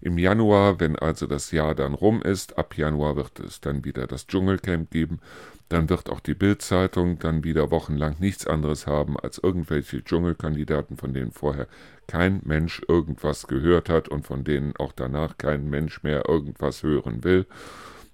im 0.00 0.18
Januar, 0.18 0.80
wenn 0.80 0.96
also 0.96 1.26
das 1.26 1.50
Jahr 1.50 1.74
dann 1.74 1.94
rum 1.94 2.22
ist, 2.22 2.56
ab 2.56 2.76
Januar 2.76 3.16
wird 3.16 3.38
es 3.40 3.60
dann 3.60 3.84
wieder 3.84 4.06
das 4.06 4.26
Dschungelcamp 4.26 4.90
geben. 4.90 5.20
Dann 5.68 5.90
wird 5.90 6.08
auch 6.08 6.20
die 6.20 6.34
Bildzeitung 6.34 7.18
dann 7.18 7.44
wieder 7.44 7.70
wochenlang 7.70 8.16
nichts 8.20 8.46
anderes 8.46 8.86
haben 8.86 9.18
als 9.18 9.38
irgendwelche 9.38 10.02
Dschungelkandidaten, 10.02 10.96
von 10.96 11.12
denen 11.12 11.30
vorher 11.30 11.68
kein 12.06 12.40
Mensch 12.44 12.80
irgendwas 12.88 13.46
gehört 13.46 13.90
hat 13.90 14.08
und 14.08 14.26
von 14.26 14.44
denen 14.44 14.74
auch 14.78 14.92
danach 14.92 15.36
kein 15.36 15.68
Mensch 15.68 16.02
mehr 16.02 16.26
irgendwas 16.26 16.82
hören 16.82 17.22
will. 17.22 17.46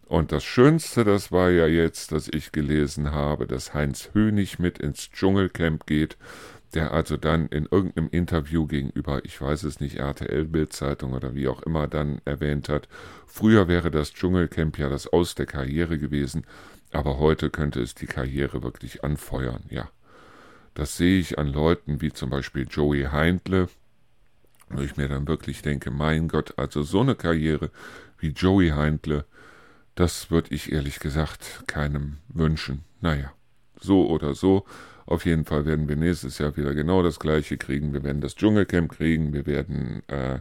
Und 0.06 0.32
das 0.32 0.44
Schönste, 0.44 1.04
das 1.04 1.32
war 1.32 1.50
ja 1.50 1.66
jetzt, 1.66 2.12
dass 2.12 2.28
ich 2.28 2.52
gelesen 2.52 3.12
habe, 3.12 3.46
dass 3.46 3.72
Heinz 3.74 4.10
Hönig 4.12 4.58
mit 4.58 4.78
ins 4.78 5.10
Dschungelcamp 5.10 5.86
geht, 5.86 6.16
der 6.74 6.92
also 6.92 7.16
dann 7.16 7.46
in 7.46 7.66
irgendeinem 7.70 8.08
Interview 8.10 8.66
gegenüber, 8.66 9.24
ich 9.24 9.40
weiß 9.40 9.62
es 9.62 9.80
nicht, 9.80 9.96
RTL 9.96 10.44
Bildzeitung 10.44 11.12
oder 11.14 11.34
wie 11.34 11.48
auch 11.48 11.62
immer 11.62 11.86
dann 11.86 12.20
erwähnt 12.24 12.68
hat, 12.68 12.88
früher 13.26 13.68
wäre 13.68 13.90
das 13.90 14.12
Dschungelcamp 14.12 14.78
ja 14.78 14.90
das 14.90 15.06
Aus 15.06 15.34
der 15.34 15.46
Karriere 15.46 15.98
gewesen, 15.98 16.44
aber 16.92 17.18
heute 17.18 17.50
könnte 17.50 17.80
es 17.80 17.94
die 17.94 18.06
Karriere 18.06 18.62
wirklich 18.62 19.04
anfeuern, 19.04 19.64
ja. 19.70 19.88
Das 20.74 20.96
sehe 20.96 21.20
ich 21.20 21.38
an 21.38 21.52
Leuten 21.52 22.00
wie 22.00 22.12
zum 22.12 22.30
Beispiel 22.30 22.66
Joey 22.68 23.04
Heindle, 23.04 23.68
Wo 24.68 24.80
ich 24.82 24.96
mir 24.96 25.08
dann 25.08 25.28
wirklich 25.28 25.62
denke, 25.62 25.90
mein 25.90 26.26
Gott, 26.26 26.54
also 26.56 26.82
so 26.82 27.00
eine 27.00 27.14
Karriere 27.14 27.70
wie 28.18 28.30
Joey 28.30 28.70
Heindle, 28.70 29.24
das 29.94 30.30
würde 30.30 30.54
ich 30.54 30.72
ehrlich 30.72 30.98
gesagt 31.00 31.64
keinem 31.66 32.18
wünschen. 32.28 32.84
Naja, 33.00 33.32
so 33.80 34.08
oder 34.08 34.34
so. 34.34 34.64
Auf 35.06 35.26
jeden 35.26 35.44
Fall 35.44 35.66
werden 35.66 35.88
wir 35.88 35.96
nächstes 35.96 36.38
Jahr 36.38 36.56
wieder 36.56 36.74
genau 36.74 37.02
das 37.02 37.20
gleiche 37.20 37.58
kriegen. 37.58 37.92
Wir 37.92 38.02
werden 38.02 38.22
das 38.22 38.34
Dschungelcamp 38.34 38.92
kriegen. 38.92 39.34
Wir 39.34 39.46
werden 39.46 40.02
äh, 40.08 40.40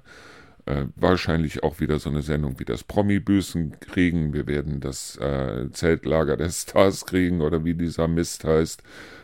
äh, 0.66 0.86
wahrscheinlich 0.96 1.63
auch 1.63 1.82
wieder 1.82 2.00
so 2.00 2.10
eine 2.10 2.22
Sendung 2.22 2.60
wie 2.60 2.66
das 2.66 2.84
Promi-Büßen 2.84 3.80
kriegen. 3.82 4.34
Wir 4.34 4.48
werden 4.48 4.80
das 4.80 5.18
äh, 5.18 5.70
Zeltlager 5.72 6.38
der 6.38 6.50
Stars 6.50 7.06
kriegen 7.06 7.42
oder 7.42 7.66
wie 7.66 7.74
dieser 7.74 8.08
Mist 8.08 8.46
heißt. 8.46 8.82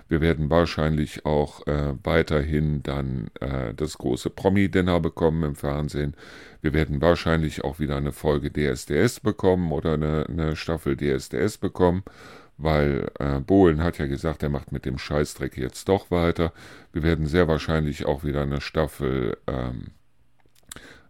Wir 0.09 0.21
werden 0.21 0.49
wahrscheinlich 0.49 1.25
auch 1.25 1.65
äh, 1.67 1.93
weiterhin 2.03 2.81
dann 2.81 3.29
äh, 3.39 3.75
das 3.75 3.99
große 3.99 4.31
Promi-Dinner 4.31 4.99
bekommen 4.99 5.43
im 5.43 5.55
Fernsehen. 5.55 6.15
Wir 6.61 6.73
werden 6.73 6.99
wahrscheinlich 6.99 7.63
auch 7.63 7.79
wieder 7.79 7.95
eine 7.95 8.11
Folge 8.11 8.51
DSDS 8.51 9.19
bekommen 9.19 9.71
oder 9.71 9.93
eine, 9.93 10.25
eine 10.27 10.55
Staffel 10.55 10.97
DSDS 10.97 11.59
bekommen, 11.59 12.03
weil 12.57 13.11
äh, 13.19 13.39
Bohlen 13.39 13.83
hat 13.83 13.99
ja 13.99 14.07
gesagt, 14.07 14.41
er 14.41 14.49
macht 14.49 14.71
mit 14.71 14.83
dem 14.83 14.97
Scheißdreck 14.97 15.55
jetzt 15.57 15.87
doch 15.87 16.09
weiter. 16.09 16.53
Wir 16.91 17.03
werden 17.03 17.27
sehr 17.27 17.47
wahrscheinlich 17.47 18.05
auch 18.05 18.23
wieder 18.23 18.41
eine 18.41 18.61
Staffel 18.61 19.37
ähm, 19.45 19.91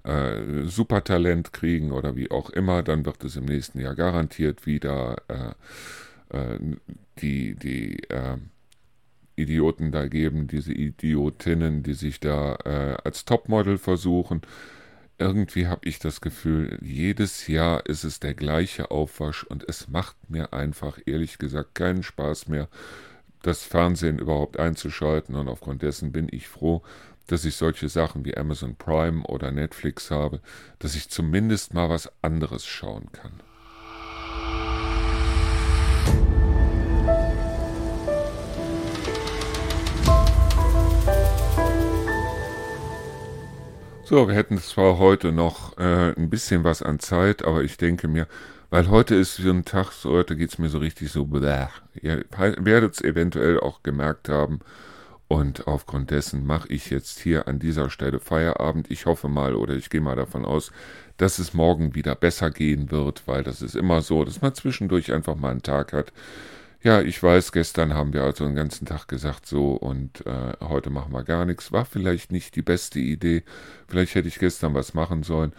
äh, 0.03 0.65
Supertalent 0.65 1.53
kriegen 1.53 1.93
oder 1.93 2.17
wie 2.17 2.31
auch 2.31 2.49
immer. 2.49 2.83
Dann 2.83 3.05
wird 3.05 3.23
es 3.23 3.37
im 3.37 3.45
nächsten 3.45 3.79
Jahr 3.79 3.95
garantiert 3.95 4.65
wieder 4.65 5.15
äh, 5.29 6.37
äh, 6.37 6.59
die, 7.21 7.55
die 7.55 8.03
äh, 8.09 8.37
Idioten 9.39 9.91
da 9.91 10.07
geben, 10.07 10.47
diese 10.47 10.73
Idiotinnen, 10.73 11.83
die 11.83 11.93
sich 11.93 12.19
da 12.19 12.55
äh, 12.65 12.97
als 13.03 13.25
Topmodel 13.25 13.77
versuchen. 13.77 14.41
Irgendwie 15.17 15.67
habe 15.67 15.81
ich 15.83 15.99
das 15.99 16.21
Gefühl, 16.21 16.77
jedes 16.81 17.47
Jahr 17.47 17.85
ist 17.85 18.03
es 18.03 18.19
der 18.19 18.33
gleiche 18.33 18.89
Aufwasch 18.91 19.43
und 19.43 19.67
es 19.67 19.89
macht 19.89 20.15
mir 20.29 20.53
einfach 20.53 20.97
ehrlich 21.05 21.37
gesagt 21.37 21.75
keinen 21.75 22.03
Spaß 22.03 22.47
mehr, 22.47 22.69
das 23.41 23.63
Fernsehen 23.63 24.19
überhaupt 24.19 24.59
einzuschalten 24.59 25.35
und 25.35 25.47
aufgrund 25.47 25.81
dessen 25.81 26.11
bin 26.11 26.27
ich 26.31 26.47
froh, 26.47 26.83
dass 27.27 27.45
ich 27.45 27.55
solche 27.55 27.89
Sachen 27.89 28.25
wie 28.25 28.35
Amazon 28.35 28.75
Prime 28.75 29.23
oder 29.23 29.51
Netflix 29.51 30.09
habe, 30.11 30.41
dass 30.79 30.95
ich 30.95 31.09
zumindest 31.09 31.73
mal 31.73 31.89
was 31.89 32.11
anderes 32.21 32.65
schauen 32.65 33.11
kann. 33.11 33.31
So, 44.09 44.27
wir 44.27 44.33
hätten 44.33 44.57
zwar 44.57 44.97
heute 44.97 45.31
noch 45.31 45.77
äh, 45.77 46.15
ein 46.17 46.31
bisschen 46.31 46.63
was 46.63 46.81
an 46.81 46.97
Zeit, 46.97 47.45
aber 47.45 47.61
ich 47.61 47.77
denke 47.77 48.07
mir, 48.07 48.25
weil 48.71 48.89
heute 48.89 49.13
ist 49.13 49.35
so 49.35 49.51
ein 49.51 49.65
Tag, 49.65 49.91
so 49.91 50.09
heute 50.13 50.35
geht 50.35 50.49
es 50.49 50.57
mir 50.57 50.69
so 50.69 50.79
richtig 50.79 51.11
so, 51.11 51.25
bläh. 51.25 51.67
Ihr 51.93 52.25
werdet 52.31 52.95
es 52.95 53.01
eventuell 53.01 53.59
auch 53.59 53.83
gemerkt 53.83 54.27
haben. 54.27 54.61
Und 55.27 55.67
aufgrund 55.67 56.09
dessen 56.09 56.43
mache 56.43 56.69
ich 56.69 56.89
jetzt 56.89 57.19
hier 57.19 57.47
an 57.47 57.59
dieser 57.59 57.91
Stelle 57.91 58.19
Feierabend. 58.19 58.89
Ich 58.89 59.05
hoffe 59.05 59.27
mal 59.27 59.53
oder 59.53 59.75
ich 59.75 59.91
gehe 59.91 60.01
mal 60.01 60.15
davon 60.15 60.43
aus, 60.43 60.71
dass 61.17 61.37
es 61.37 61.53
morgen 61.53 61.93
wieder 61.93 62.15
besser 62.15 62.49
gehen 62.49 62.89
wird, 62.89 63.27
weil 63.27 63.43
das 63.43 63.61
ist 63.61 63.75
immer 63.75 64.01
so, 64.01 64.25
dass 64.25 64.41
man 64.41 64.55
zwischendurch 64.55 65.13
einfach 65.13 65.35
mal 65.35 65.51
einen 65.51 65.61
Tag 65.61 65.93
hat, 65.93 66.13
ja, 66.81 67.01
ich 67.01 67.21
weiß, 67.21 67.51
gestern 67.51 67.93
haben 67.93 68.13
wir 68.13 68.23
also 68.23 68.45
den 68.45 68.55
ganzen 68.55 68.85
Tag 68.85 69.07
gesagt 69.07 69.45
so 69.45 69.73
und 69.73 70.25
äh, 70.25 70.53
heute 70.61 70.89
machen 70.89 71.11
wir 71.11 71.23
gar 71.23 71.45
nichts. 71.45 71.71
War 71.71 71.85
vielleicht 71.85 72.31
nicht 72.31 72.55
die 72.55 72.61
beste 72.61 72.99
Idee. 72.99 73.43
Vielleicht 73.87 74.15
hätte 74.15 74.29
ich 74.29 74.39
gestern 74.39 74.73
was 74.73 74.93
machen 74.93 75.23
sollen. 75.23 75.53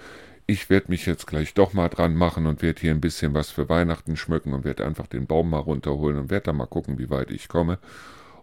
Ich 0.46 0.70
werde 0.70 0.90
mich 0.90 1.06
jetzt 1.06 1.26
gleich 1.26 1.54
doch 1.54 1.74
mal 1.74 1.88
dran 1.88 2.14
machen 2.14 2.46
und 2.46 2.62
werde 2.62 2.80
hier 2.80 2.90
ein 2.90 3.00
bisschen 3.00 3.35
was 3.35 3.50
für 3.50 3.68
Weihnachten 3.68 4.16
schmücken 4.16 4.54
und 4.54 4.64
werde 4.64 4.85
einfach 4.85 5.06
den 5.06 5.26
Baum 5.26 5.50
mal 5.50 5.59
runterholen 5.59 6.18
und 6.18 6.30
werde 6.30 6.46
dann 6.46 6.56
mal 6.56 6.66
gucken, 6.66 6.98
wie 6.98 7.11
weit 7.11 7.30
ich 7.30 7.48
komme. 7.48 7.78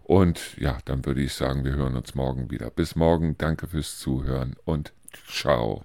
Und 0.04 0.56
ja, 0.56 0.78
dann 0.86 1.04
würde 1.04 1.20
ich 1.20 1.34
sagen, 1.34 1.64
wir 1.64 1.72
hören 1.72 1.96
uns 1.96 2.14
morgen 2.14 2.50
wieder. 2.50 2.70
Bis 2.70 2.96
morgen, 2.96 3.36
danke 3.36 3.66
fürs 3.66 3.98
Zuhören 3.98 4.56
und 4.64 4.94
ciao. 5.26 5.84